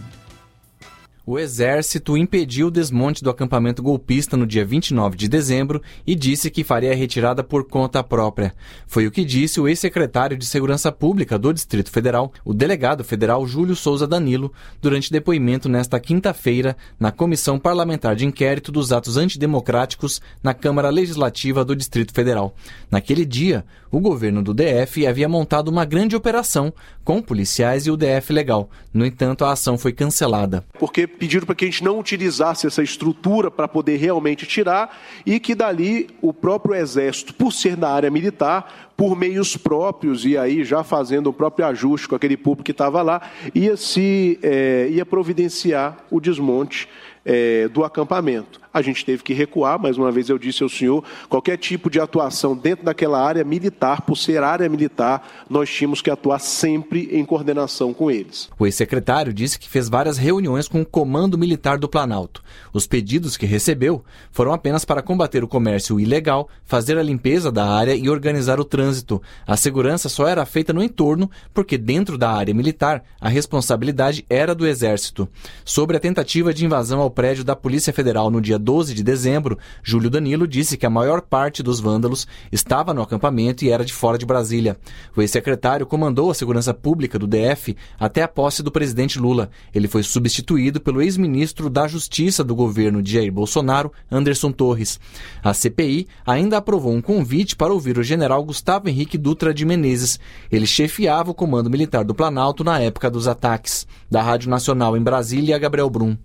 O 1.25 1.39
Exército 1.39 2.17
impediu 2.17 2.67
o 2.67 2.71
desmonte 2.71 3.23
do 3.23 3.29
acampamento 3.29 3.81
golpista 3.81 4.35
no 4.35 4.45
dia 4.45 4.65
29 4.65 5.15
de 5.15 5.29
dezembro 5.29 5.81
e 6.05 6.15
disse 6.15 6.51
que 6.51 6.65
faria 6.65 6.91
a 6.91 6.95
retirada 6.95 7.41
por 7.41 7.63
conta 7.63 8.03
própria. 8.03 8.53
Foi 8.85 9.07
o 9.07 9.11
que 9.11 9.23
disse 9.23 9.57
o 9.57 9.65
ex-secretário 9.65 10.35
de 10.35 10.45
Segurança 10.45 10.91
Pública 10.91 11.39
do 11.39 11.53
Distrito 11.53 11.89
Federal, 11.91 12.33
o 12.43 12.53
delegado 12.53 13.05
federal 13.05 13.47
Júlio 13.47 13.73
Souza 13.73 14.05
Danilo, 14.05 14.51
durante 14.81 15.13
depoimento 15.13 15.69
nesta 15.69 15.97
quinta-feira 15.97 16.75
na 16.99 17.09
Comissão 17.09 17.57
Parlamentar 17.57 18.17
de 18.17 18.25
Inquérito 18.25 18.69
dos 18.69 18.91
Atos 18.91 19.15
Antidemocráticos 19.15 20.21
na 20.43 20.53
Câmara 20.53 20.89
Legislativa 20.89 21.63
do 21.63 21.73
Distrito 21.73 22.13
Federal. 22.13 22.53
Naquele 22.91 23.23
dia, 23.23 23.63
o 23.93 23.99
governo 23.99 24.41
do 24.41 24.55
DF 24.55 25.05
havia 25.05 25.29
montado 25.29 25.67
uma 25.67 25.85
grande 25.85 26.15
operação 26.15 26.73
com 27.03 27.21
policiais 27.21 27.85
e 27.85 27.91
o 27.91 27.95
DF 27.95 28.33
legal. 28.33 28.67
No 28.91 29.05
entanto, 29.05 29.45
a 29.45 29.51
ação 29.51 29.77
foi 29.77 29.93
cancelada. 29.93 30.65
Porque 30.79 31.05
pediram 31.05 31.45
para 31.45 31.53
que 31.53 31.63
a 31.63 31.67
gente 31.67 31.83
não 31.83 31.99
utilizasse 31.99 32.65
essa 32.65 32.81
estrutura 32.81 33.51
para 33.51 33.67
poder 33.67 33.97
realmente 33.97 34.47
tirar 34.47 34.97
e 35.23 35.39
que 35.39 35.53
dali 35.53 36.09
o 36.23 36.33
próprio 36.33 36.73
Exército, 36.73 37.35
por 37.35 37.53
ser 37.53 37.77
na 37.77 37.89
área 37.89 38.09
militar, 38.09 38.91
por 38.97 39.15
meios 39.15 39.55
próprios, 39.55 40.25
e 40.25 40.35
aí 40.39 40.63
já 40.63 40.83
fazendo 40.83 41.27
o 41.27 41.33
próprio 41.33 41.67
ajuste 41.67 42.07
com 42.07 42.15
aquele 42.15 42.35
público 42.35 42.63
que 42.63 42.71
estava 42.71 43.03
lá, 43.03 43.21
ia, 43.53 43.77
se, 43.77 44.39
é, 44.41 44.87
ia 44.89 45.05
providenciar 45.05 45.97
o 46.09 46.19
desmonte 46.19 46.89
é, 47.23 47.67
do 47.67 47.83
acampamento. 47.83 48.62
A 48.73 48.81
gente 48.81 49.05
teve 49.05 49.21
que 49.21 49.33
recuar, 49.33 49.79
mais 49.79 49.99
uma 49.99 50.11
vez 50.11 50.29
eu 50.29 50.39
disse 50.39 50.63
ao 50.63 50.69
senhor, 50.69 51.03
qualquer 51.29 51.57
tipo 51.57 51.91
de 51.91 51.99
atuação 51.99 52.55
dentro 52.55 52.83
daquela 52.83 53.23
área 53.23 53.43
militar, 53.43 54.01
por 54.01 54.17
ser 54.17 54.41
área 54.41 54.67
militar, 54.67 55.45
nós 55.47 55.69
tínhamos 55.69 56.01
que 56.01 56.09
atuar 56.09 56.39
sempre 56.39 57.07
em 57.11 57.23
coordenação 57.23 57.93
com 57.93 58.09
eles. 58.09 58.49
O 58.57 58.65
ex-secretário 58.65 59.31
disse 59.31 59.59
que 59.59 59.69
fez 59.69 59.87
várias 59.87 60.17
reuniões 60.17 60.67
com 60.67 60.81
o 60.81 60.85
Comando 60.85 61.37
Militar 61.37 61.77
do 61.77 61.87
Planalto. 61.87 62.41
Os 62.73 62.87
pedidos 62.87 63.37
que 63.37 63.45
recebeu 63.45 64.03
foram 64.31 64.53
apenas 64.53 64.83
para 64.83 65.03
combater 65.03 65.43
o 65.43 65.47
comércio 65.47 65.99
ilegal, 65.99 66.49
fazer 66.65 66.97
a 66.97 67.03
limpeza 67.03 67.51
da 67.51 67.65
área 67.65 67.93
e 67.93 68.09
organizar 68.09 68.59
o 68.59 68.65
trânsito. 68.65 69.21
A 69.45 69.55
segurança 69.55 70.09
só 70.09 70.27
era 70.27 70.47
feita 70.47 70.73
no 70.73 70.81
entorno, 70.83 71.29
porque 71.53 71.77
dentro 71.77 72.17
da 72.17 72.31
área 72.31 72.55
militar 72.55 73.03
a 73.21 73.29
responsabilidade 73.29 74.25
era 74.27 74.55
do 74.55 74.65
Exército. 74.65 75.29
Sobre 75.63 75.95
a 75.95 75.99
tentativa 75.99 76.51
de 76.51 76.65
invasão 76.65 77.01
ao 77.01 77.11
prédio 77.11 77.43
da 77.43 77.55
Polícia 77.55 77.93
Federal 77.93 78.31
no 78.31 78.41
dia 78.41 78.62
12 78.63 78.93
de 78.93 79.03
dezembro, 79.03 79.59
Júlio 79.83 80.09
Danilo 80.09 80.47
disse 80.47 80.77
que 80.77 80.85
a 80.85 80.89
maior 80.89 81.21
parte 81.21 81.61
dos 81.61 81.79
vândalos 81.79 82.25
estava 82.51 82.93
no 82.93 83.01
acampamento 83.01 83.63
e 83.63 83.69
era 83.69 83.85
de 83.85 83.93
fora 83.93 84.17
de 84.17 84.25
Brasília. 84.25 84.77
O 85.15 85.21
ex-secretário 85.21 85.85
comandou 85.85 86.31
a 86.31 86.33
segurança 86.33 86.73
pública 86.73 87.19
do 87.19 87.27
DF 87.27 87.75
até 87.99 88.23
a 88.23 88.27
posse 88.27 88.63
do 88.63 88.71
presidente 88.71 89.19
Lula. 89.19 89.49
Ele 89.73 89.87
foi 89.87 90.01
substituído 90.01 90.79
pelo 90.79 91.01
ex-ministro 91.01 91.69
da 91.69 91.87
Justiça 91.87 92.43
do 92.43 92.55
governo 92.55 93.01
de 93.01 93.13
Jair 93.13 93.31
Bolsonaro, 93.31 93.91
Anderson 94.09 94.51
Torres. 94.51 94.99
A 95.43 95.53
CPI 95.53 96.07
ainda 96.25 96.57
aprovou 96.57 96.93
um 96.93 97.01
convite 97.01 97.55
para 97.55 97.73
ouvir 97.73 97.97
o 97.97 98.03
general 98.03 98.43
Gustavo 98.43 98.89
Henrique 98.89 99.17
Dutra 99.17 99.53
de 99.53 99.65
Menezes. 99.65 100.19
Ele 100.51 100.65
chefiava 100.65 101.31
o 101.31 101.35
comando 101.35 101.69
militar 101.69 102.05
do 102.05 102.15
Planalto 102.15 102.63
na 102.63 102.79
época 102.79 103.11
dos 103.11 103.27
ataques. 103.27 103.85
Da 104.09 104.21
Rádio 104.21 104.49
Nacional 104.49 104.95
em 104.95 105.01
Brasília, 105.01 105.57
Gabriel 105.57 105.89
Brum. 105.89 106.15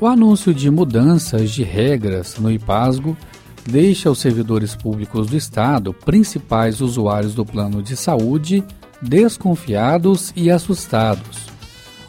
O 0.00 0.06
anúncio 0.06 0.52
de 0.52 0.70
mudanças 0.70 1.52
de 1.52 1.62
regras 1.62 2.36
no 2.38 2.50
IPASGO 2.50 3.16
deixa 3.64 4.10
os 4.10 4.18
servidores 4.18 4.74
públicos 4.74 5.28
do 5.28 5.36
Estado, 5.36 5.94
principais 5.94 6.80
usuários 6.80 7.34
do 7.34 7.44
plano 7.44 7.82
de 7.82 7.96
saúde, 7.96 8.62
desconfiados 9.00 10.32
e 10.34 10.50
assustados. 10.50 11.46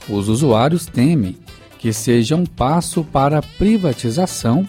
Os 0.10 0.28
usuários 0.28 0.86
temem 0.86 1.38
que 1.78 1.94
seja 1.94 2.36
um 2.36 2.46
passo 2.46 3.04
para 3.04 3.42
privatização, 3.42 4.68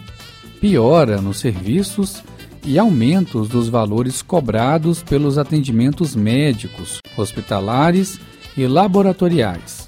piora 0.61 1.21
nos 1.21 1.39
serviços 1.39 2.23
e 2.65 2.79
aumentos 2.79 3.49
dos 3.49 3.69
valores 3.69 4.21
cobrados 4.21 5.03
pelos 5.03 5.39
atendimentos 5.39 6.15
médicos, 6.15 7.01
hospitalares 7.17 8.21
e 8.57 8.67
laboratoriais 8.67 9.86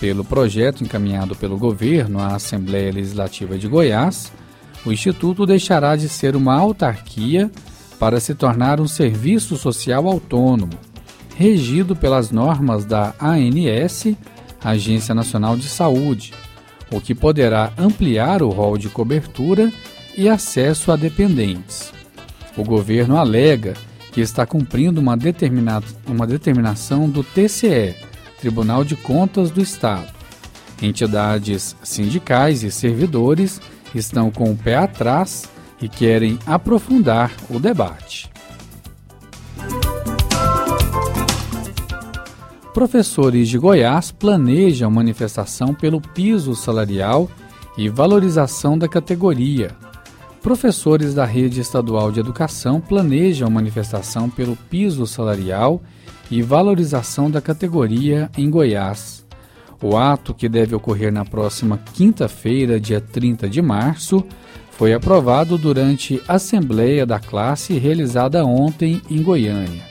pelo 0.00 0.24
projeto 0.24 0.82
encaminhado 0.82 1.34
pelo 1.34 1.56
governo 1.56 2.18
à 2.18 2.34
Assembleia 2.34 2.92
Legislativa 2.92 3.56
de 3.56 3.68
Goiás, 3.68 4.32
o 4.84 4.92
Instituto 4.92 5.46
deixará 5.46 5.96
de 5.96 6.08
ser 6.08 6.36
uma 6.36 6.54
autarquia 6.54 7.50
para 7.98 8.20
se 8.20 8.34
tornar 8.34 8.80
um 8.80 8.88
serviço 8.88 9.56
social 9.56 10.06
autônomo, 10.06 10.78
regido 11.36 11.96
pelas 11.96 12.30
normas 12.30 12.84
da 12.84 13.14
ANS, 13.20 14.14
Agência 14.62 15.14
Nacional 15.14 15.56
de 15.56 15.68
Saúde, 15.68 16.32
o 16.90 17.00
que 17.00 17.14
poderá 17.14 17.72
ampliar 17.78 18.42
o 18.42 18.50
rol 18.50 18.76
de 18.76 18.88
cobertura 18.88 19.72
e 20.16 20.28
acesso 20.28 20.92
a 20.92 20.96
dependentes. 20.96 21.92
O 22.56 22.62
governo 22.62 23.16
alega 23.16 23.74
que 24.12 24.20
está 24.20 24.46
cumprindo 24.46 25.00
uma, 25.00 25.16
uma 26.06 26.26
determinação 26.26 27.08
do 27.08 27.24
TCE, 27.24 27.96
Tribunal 28.44 28.84
de 28.84 28.94
Contas 28.94 29.50
do 29.50 29.62
Estado. 29.62 30.12
Entidades 30.82 31.74
sindicais 31.82 32.62
e 32.62 32.70
servidores 32.70 33.58
estão 33.94 34.30
com 34.30 34.52
o 34.52 34.54
pé 34.54 34.76
atrás 34.76 35.48
e 35.80 35.88
querem 35.88 36.38
aprofundar 36.44 37.32
o 37.48 37.58
debate. 37.58 38.30
Professores 42.74 43.48
de 43.48 43.56
Goiás 43.56 44.12
planejam 44.12 44.90
manifestação 44.90 45.72
pelo 45.72 45.98
piso 45.98 46.54
salarial 46.54 47.30
e 47.78 47.88
valorização 47.88 48.76
da 48.76 48.86
categoria. 48.86 49.70
Professores 50.42 51.14
da 51.14 51.24
rede 51.24 51.62
estadual 51.62 52.12
de 52.12 52.20
educação 52.20 52.78
planejam 52.78 53.48
manifestação 53.48 54.28
pelo 54.28 54.54
piso 54.54 55.06
salarial 55.06 55.80
e 56.30 56.42
valorização 56.42 57.30
da 57.30 57.40
categoria 57.40 58.30
em 58.36 58.50
Goiás. 58.50 59.24
O 59.82 59.96
ato, 59.96 60.32
que 60.32 60.48
deve 60.48 60.74
ocorrer 60.74 61.12
na 61.12 61.24
próxima 61.24 61.78
quinta-feira, 61.92 62.80
dia 62.80 63.00
30 63.00 63.48
de 63.48 63.60
março, 63.60 64.24
foi 64.70 64.92
aprovado 64.92 65.58
durante 65.58 66.22
a 66.26 66.34
Assembleia 66.34 67.04
da 67.04 67.18
Classe 67.18 67.78
realizada 67.78 68.44
ontem 68.44 69.00
em 69.10 69.22
Goiânia. 69.22 69.82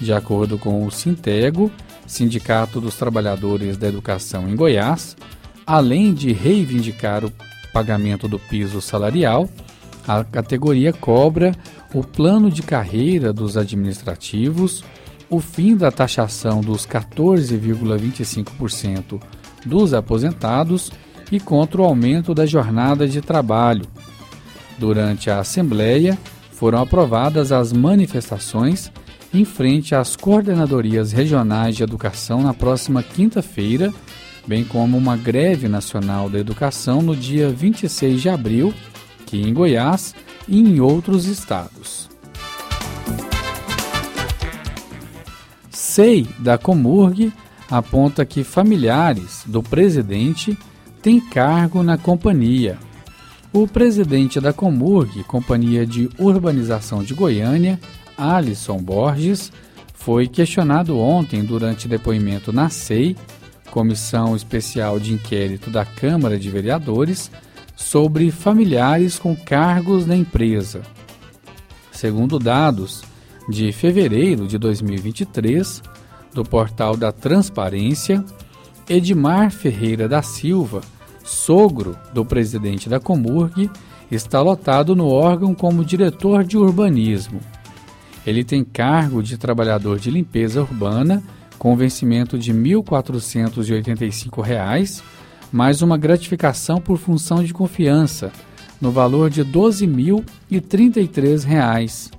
De 0.00 0.12
acordo 0.12 0.58
com 0.58 0.84
o 0.86 0.90
Sintego, 0.90 1.70
Sindicato 2.06 2.80
dos 2.80 2.96
Trabalhadores 2.96 3.76
da 3.76 3.88
Educação 3.88 4.48
em 4.48 4.54
Goiás, 4.54 5.16
Além 5.66 6.14
de 6.14 6.32
reivindicar 6.32 7.24
o 7.24 7.32
pagamento 7.72 8.28
do 8.28 8.38
piso 8.38 8.80
salarial, 8.80 9.50
a 10.06 10.22
categoria 10.22 10.92
cobra 10.92 11.52
o 11.92 12.04
plano 12.04 12.48
de 12.48 12.62
carreira 12.62 13.32
dos 13.32 13.56
administrativos, 13.56 14.84
o 15.28 15.40
fim 15.40 15.76
da 15.76 15.90
taxação 15.90 16.60
dos 16.60 16.86
14,25% 16.86 19.20
dos 19.64 19.92
aposentados 19.92 20.92
e 21.30 21.38
contra 21.40 21.82
o 21.82 21.84
aumento 21.84 22.32
da 22.34 22.46
jornada 22.46 23.08
de 23.08 23.20
trabalho. 23.20 23.86
Durante 24.78 25.28
a 25.30 25.40
Assembleia, 25.40 26.16
foram 26.52 26.80
aprovadas 26.80 27.52
as 27.52 27.72
manifestações 27.72 28.92
em 29.34 29.44
frente 29.44 29.94
às 29.94 30.16
coordenadorias 30.16 31.12
regionais 31.12 31.76
de 31.76 31.82
educação 31.82 32.42
na 32.42 32.54
próxima 32.54 33.02
quinta-feira, 33.02 33.92
bem 34.46 34.64
como 34.64 34.96
uma 34.96 35.16
greve 35.16 35.68
nacional 35.68 36.30
da 36.30 36.38
educação 36.38 37.02
no 37.02 37.14
dia 37.14 37.50
26 37.50 38.22
de 38.22 38.28
abril, 38.28 38.72
que 39.26 39.42
em 39.42 39.52
Goiás 39.52 40.14
e 40.48 40.60
em 40.60 40.80
outros 40.80 41.26
estados. 41.26 42.15
SEI 45.96 46.28
da 46.38 46.58
Comurg 46.58 47.32
aponta 47.70 48.26
que 48.26 48.44
familiares 48.44 49.44
do 49.46 49.62
presidente 49.62 50.54
têm 51.00 51.18
cargo 51.18 51.82
na 51.82 51.96
companhia. 51.96 52.76
O 53.50 53.66
presidente 53.66 54.38
da 54.38 54.52
Comurg, 54.52 55.24
Companhia 55.24 55.86
de 55.86 56.10
Urbanização 56.18 57.02
de 57.02 57.14
Goiânia, 57.14 57.80
Alisson 58.14 58.76
Borges, 58.76 59.50
foi 59.94 60.28
questionado 60.28 60.98
ontem 60.98 61.42
durante 61.42 61.88
depoimento 61.88 62.52
na 62.52 62.68
SEI, 62.68 63.16
Comissão 63.70 64.36
Especial 64.36 65.00
de 65.00 65.14
Inquérito 65.14 65.70
da 65.70 65.86
Câmara 65.86 66.38
de 66.38 66.50
Vereadores, 66.50 67.30
sobre 67.74 68.30
familiares 68.30 69.18
com 69.18 69.34
cargos 69.34 70.06
na 70.06 70.14
empresa. 70.14 70.82
Segundo 71.90 72.38
dados 72.38 73.02
de 73.48 73.72
fevereiro 73.72 74.46
de 74.46 74.58
2023, 74.58 75.82
do 76.32 76.44
portal 76.44 76.96
da 76.96 77.12
Transparência, 77.12 78.24
Edmar 78.88 79.50
Ferreira 79.50 80.08
da 80.08 80.22
Silva, 80.22 80.80
sogro 81.24 81.96
do 82.12 82.24
presidente 82.24 82.88
da 82.88 83.00
Comurg, 83.00 83.68
está 84.10 84.40
lotado 84.40 84.94
no 84.94 85.08
órgão 85.08 85.54
como 85.54 85.84
diretor 85.84 86.44
de 86.44 86.56
urbanismo. 86.56 87.40
Ele 88.26 88.44
tem 88.44 88.64
cargo 88.64 89.22
de 89.22 89.38
trabalhador 89.38 89.98
de 89.98 90.10
limpeza 90.10 90.60
urbana 90.60 91.22
com 91.58 91.74
vencimento 91.76 92.38
de 92.38 92.52
R$ 92.52 92.58
1.485 92.58 95.02
mais 95.52 95.80
uma 95.80 95.96
gratificação 95.96 96.80
por 96.80 96.98
função 96.98 97.40
de 97.42 97.54
confiança, 97.54 98.30
no 98.80 98.90
valor 98.90 99.30
de 99.30 99.42
R$ 99.42 99.50
12.033, 99.50 102.10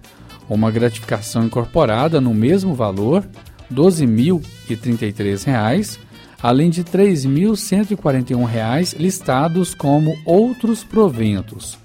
uma 0.50 0.72
gratificação 0.72 1.46
incorporada 1.46 2.22
no 2.22 2.34
mesmo 2.34 2.74
valor, 2.74 3.28
R$ 3.70 3.76
12.033, 3.76 6.00
além 6.42 6.70
de 6.70 6.80
R$ 6.82 6.88
3.141 6.88 8.98
listados 8.98 9.76
como 9.76 10.18
outros 10.26 10.84
proventos. 10.84 11.78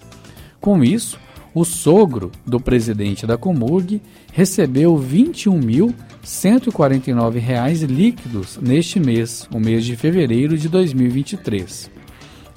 Com 0.61 0.85
isso, 0.85 1.19
o 1.54 1.64
sogro 1.64 2.33
do 2.47 2.59
presidente 2.59 3.26
da 3.26 3.37
Comurg 3.37 4.00
recebeu 4.33 4.97
R$ 4.97 5.04
21.149 5.04 7.87
líquidos 7.87 8.59
neste 8.62 8.99
mês, 8.99 9.47
o 9.52 9.61
mês 9.61 9.85
de 9.85 9.95
fevereiro 9.97 10.57
de 10.57 10.66
2023. 10.69 11.90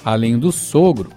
Além 0.04 0.38
do 0.38 0.52
sogro, 0.52 1.10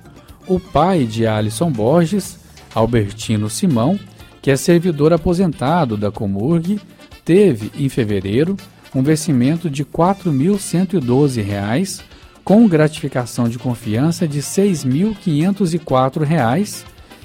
o 0.47 0.59
pai 0.59 1.05
de 1.05 1.27
Alisson 1.27 1.71
Borges, 1.71 2.39
Albertino 2.75 3.51
Simão, 3.51 4.01
que 4.41 4.51
é 4.51 4.57
servidor 4.57 5.13
aposentado 5.13 5.95
da 5.97 6.11
Comurg, 6.11 6.81
teve, 7.25 7.71
em 7.77 7.89
fevereiro, 7.89 8.57
um 8.95 9.03
vencimento 9.03 9.69
de 9.69 9.83
R$ 9.83 9.89
4.112, 9.93 12.01
com 12.45 12.67
gratificação 12.67 13.47
de 13.49 13.59
confiança 13.59 14.27
de 14.27 14.39
R$ 14.39 14.45
6.504 14.45 16.85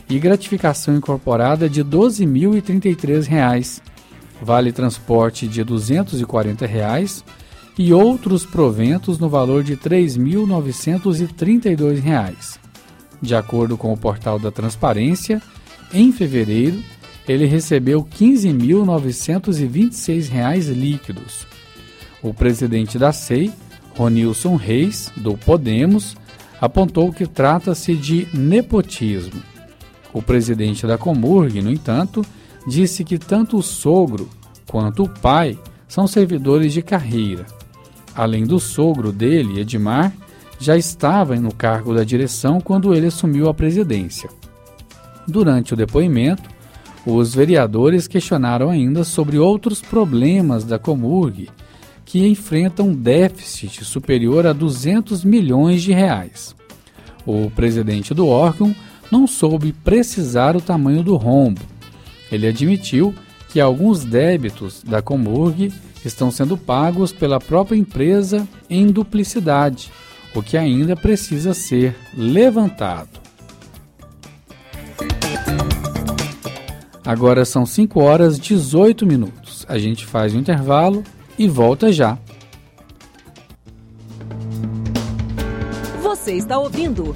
e 0.10 0.20
gratificação 0.20 0.94
incorporada 0.96 1.70
de 1.70 1.82
R$ 1.82 1.90
12.033, 1.90 3.82
vale 4.42 4.74
transporte 4.74 5.48
de 5.48 5.64
240 5.64 6.66
reais, 6.66 7.24
e 7.78 7.94
outros 7.94 8.46
proventos 8.46 9.18
no 9.18 9.30
valor 9.30 9.64
de 9.64 9.74
R$ 9.74 9.80
3.932. 9.80 12.60
De 13.22 13.36
acordo 13.36 13.78
com 13.78 13.94
o 13.94 13.98
portal 13.98 14.38
da 14.38 14.52
Transparência, 14.52 15.42
em 15.94 16.12
fevereiro, 16.12 16.84
ele 17.28 17.46
recebeu 17.46 18.02
R$ 18.02 18.08
15.926 18.10 20.74
líquidos. 20.74 21.46
O 22.22 22.34
presidente 22.34 22.98
da 22.98 23.12
SEI, 23.12 23.52
Ronilson 23.98 24.56
Reis, 24.56 25.12
do 25.18 25.38
Podemos, 25.38 26.16
apontou 26.60 27.12
que 27.12 27.28
trata-se 27.28 27.96
de 27.96 28.28
nepotismo. 28.34 29.44
O 30.14 30.22
presidente 30.22 30.88
da 30.88 30.98
Comurg, 30.98 31.62
no 31.62 31.72
entanto, 31.72 32.26
disse 32.68 33.04
que 33.04 33.18
tanto 33.18 33.58
o 33.58 33.64
sogro 33.64 34.30
quanto 34.68 35.04
o 35.04 35.10
pai 35.10 35.58
são 35.88 36.08
servidores 36.08 36.74
de 36.74 36.82
carreira. 36.82 37.46
Além 38.16 38.46
do 38.46 38.60
sogro 38.60 39.12
dele, 39.12 39.60
Edmar, 39.60 40.14
já 40.60 40.78
estava 40.78 41.36
no 41.36 41.54
cargo 41.54 41.94
da 41.94 42.04
direção 42.04 42.62
quando 42.62 42.94
ele 42.94 43.08
assumiu 43.08 43.50
a 43.50 43.54
presidência. 43.54 44.30
Durante 45.28 45.74
o 45.74 45.78
depoimento, 45.78 46.53
os 47.06 47.36
vereadores 47.36 48.08
questionaram 48.08 48.70
ainda 48.70 49.04
sobre 49.04 49.38
outros 49.38 49.82
problemas 49.82 50.64
da 50.64 50.80
Comurg, 50.80 51.50
que 52.06 52.26
enfrentam 52.26 52.90
um 52.90 52.96
déficit 52.96 53.84
superior 53.84 54.46
a 54.46 54.54
200 54.54 55.24
milhões 55.24 55.82
de 55.82 55.92
reais. 55.92 56.56
O 57.26 57.50
presidente 57.52 58.14
do 58.14 58.28
órgão 58.28 58.76
não 59.12 59.28
soube 59.28 59.74
precisar 59.74 60.56
o 60.56 60.62
tamanho 60.62 61.04
do 61.04 61.16
rombo. 61.16 61.62
Ele 62.32 62.48
admitiu 62.48 63.14
que 63.50 63.60
alguns 63.60 64.04
débitos 64.04 64.82
da 64.84 65.02
Comurg 65.02 65.72
estão 66.04 66.32
sendo 66.32 66.58
pagos 66.58 67.14
pela 67.14 67.40
própria 67.40 67.78
empresa 67.78 68.48
em 68.70 68.88
duplicidade, 68.88 69.92
o 70.36 70.42
que 70.42 70.58
ainda 70.58 70.96
precisa 70.96 71.54
ser 71.54 71.96
levantado. 72.16 73.23
Agora 77.06 77.44
são 77.44 77.66
5 77.66 78.00
horas 78.02 78.40
18 78.40 79.06
minutos. 79.06 79.66
A 79.68 79.78
gente 79.78 80.06
faz 80.06 80.34
um 80.34 80.40
intervalo 80.40 81.04
e 81.38 81.48
volta 81.48 81.92
já. 81.92 82.18
Você 86.02 86.34
está 86.34 86.58
ouvindo 86.58 87.14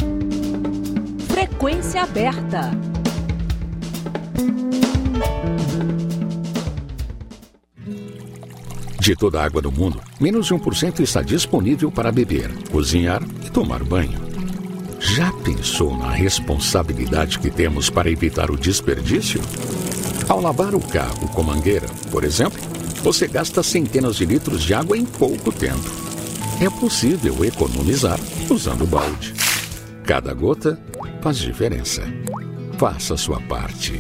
Frequência 1.28 2.04
aberta. 2.04 2.72
De 9.00 9.16
toda 9.16 9.40
a 9.40 9.46
água 9.46 9.62
do 9.62 9.72
mundo, 9.72 10.02
menos 10.20 10.48
de 10.48 10.54
1% 10.54 11.00
está 11.00 11.22
disponível 11.22 11.90
para 11.90 12.12
beber, 12.12 12.52
cozinhar 12.70 13.24
e 13.46 13.50
tomar 13.50 13.82
banho. 13.84 14.27
Já 15.16 15.32
pensou 15.32 15.98
na 15.98 16.12
responsabilidade 16.12 17.40
que 17.40 17.50
temos 17.50 17.90
para 17.90 18.12
evitar 18.12 18.52
o 18.52 18.58
desperdício? 18.58 19.42
Ao 20.28 20.42
lavar 20.42 20.76
o 20.76 20.80
carro 20.80 21.28
com 21.30 21.42
mangueira, 21.42 21.88
por 22.12 22.24
exemplo, 22.24 22.60
você 23.02 23.26
gasta 23.26 23.64
centenas 23.64 24.18
de 24.18 24.26
litros 24.26 24.62
de 24.62 24.74
água 24.74 24.98
em 24.98 25.06
pouco 25.06 25.52
tempo. 25.52 25.90
É 26.62 26.70
possível 26.70 27.44
economizar 27.46 28.20
usando 28.50 28.86
balde. 28.86 29.34
Cada 30.04 30.34
gota 30.34 30.80
faz 31.22 31.38
diferença. 31.38 32.04
Faça 32.78 33.16
sua 33.16 33.40
parte. 33.42 33.94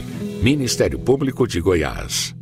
Ministério 0.44 1.00
Público 1.00 1.48
de 1.48 1.62
Goiás. 1.62 2.36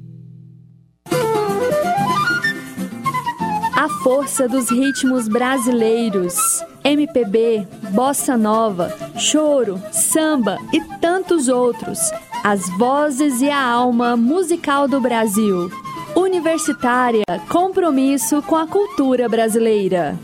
A 3.78 3.90
força 4.04 4.50
dos 4.50 4.70
ritmos 4.70 5.28
brasileiros. 5.28 6.36
MPB, 6.86 7.68
bossa 7.90 8.38
nova, 8.38 8.96
choro, 9.18 9.82
samba 9.92 10.60
e 10.72 10.80
tantos 11.00 11.48
outros. 11.48 11.98
As 12.44 12.70
vozes 12.78 13.42
e 13.42 13.50
a 13.50 13.60
alma 13.60 14.16
musical 14.16 14.88
do 14.88 15.02
Brasil. 15.02 15.72
Universitária, 16.16 17.24
compromisso 17.50 18.40
com 18.44 18.56
a 18.56 18.68
cultura 18.68 19.28
brasileira. 19.28 20.16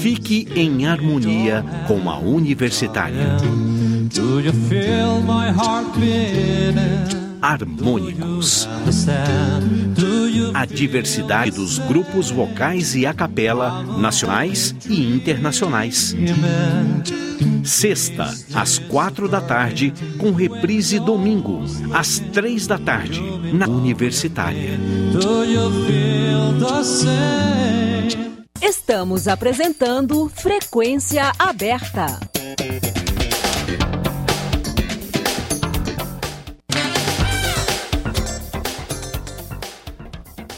Fique 0.00 0.48
em 0.56 0.86
harmonia 0.86 1.64
com 1.86 2.10
a 2.10 2.18
universitária. 2.18 3.36
Harmônicos. 7.42 8.68
A 10.54 10.64
diversidade 10.64 11.50
dos 11.50 11.78
grupos 11.80 12.30
vocais 12.30 12.94
e 12.94 13.04
a 13.04 13.12
capela, 13.12 13.82
nacionais 13.98 14.74
e 14.88 15.12
internacionais. 15.12 16.14
Sexta, 17.64 18.32
às 18.54 18.78
quatro 18.78 19.28
da 19.28 19.40
tarde, 19.40 19.92
com 20.18 20.32
reprise 20.32 21.00
domingo, 21.00 21.64
às 21.92 22.20
três 22.20 22.66
da 22.66 22.78
tarde, 22.78 23.20
na 23.52 23.66
Universitária. 23.66 24.78
Estamos 28.60 29.26
apresentando 29.26 30.28
Frequência 30.28 31.32
Aberta. 31.38 32.31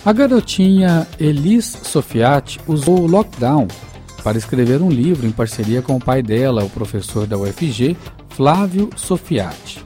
A 0.05 0.13
garotinha 0.13 1.09
Elis 1.19 1.79
Sofiati 1.83 2.61
usou 2.67 3.01
o 3.01 3.07
lockdown 3.07 3.67
para 4.23 4.37
escrever 4.37 4.83
um 4.83 4.91
livro 4.91 5.27
em 5.27 5.31
parceria 5.31 5.81
com 5.81 5.97
o 5.97 6.01
pai 6.01 6.23
dela, 6.23 6.63
o 6.63 6.69
professor 6.69 7.27
da 7.27 7.39
UFG, 7.39 7.97
Flávio 8.29 8.91
Sofiati. 8.97 9.83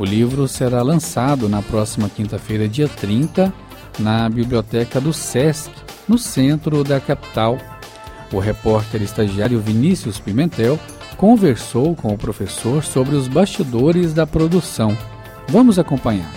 O 0.00 0.04
livro 0.04 0.48
será 0.48 0.82
lançado 0.82 1.48
na 1.48 1.62
próxima 1.62 2.08
quinta-feira, 2.08 2.68
dia 2.68 2.88
30, 2.88 3.54
na 4.00 4.28
biblioteca 4.28 5.00
do 5.00 5.12
SESC, 5.12 5.70
no 6.08 6.18
centro 6.18 6.82
da 6.82 6.98
capital. 6.98 7.56
O 8.32 8.40
repórter 8.40 9.00
estagiário 9.00 9.60
Vinícius 9.60 10.18
Pimentel 10.18 10.76
conversou 11.16 11.94
com 11.94 12.12
o 12.12 12.18
professor 12.18 12.82
sobre 12.82 13.14
os 13.14 13.28
bastidores 13.28 14.12
da 14.12 14.26
produção. 14.26 14.96
Vamos 15.48 15.78
acompanhar. 15.78 16.32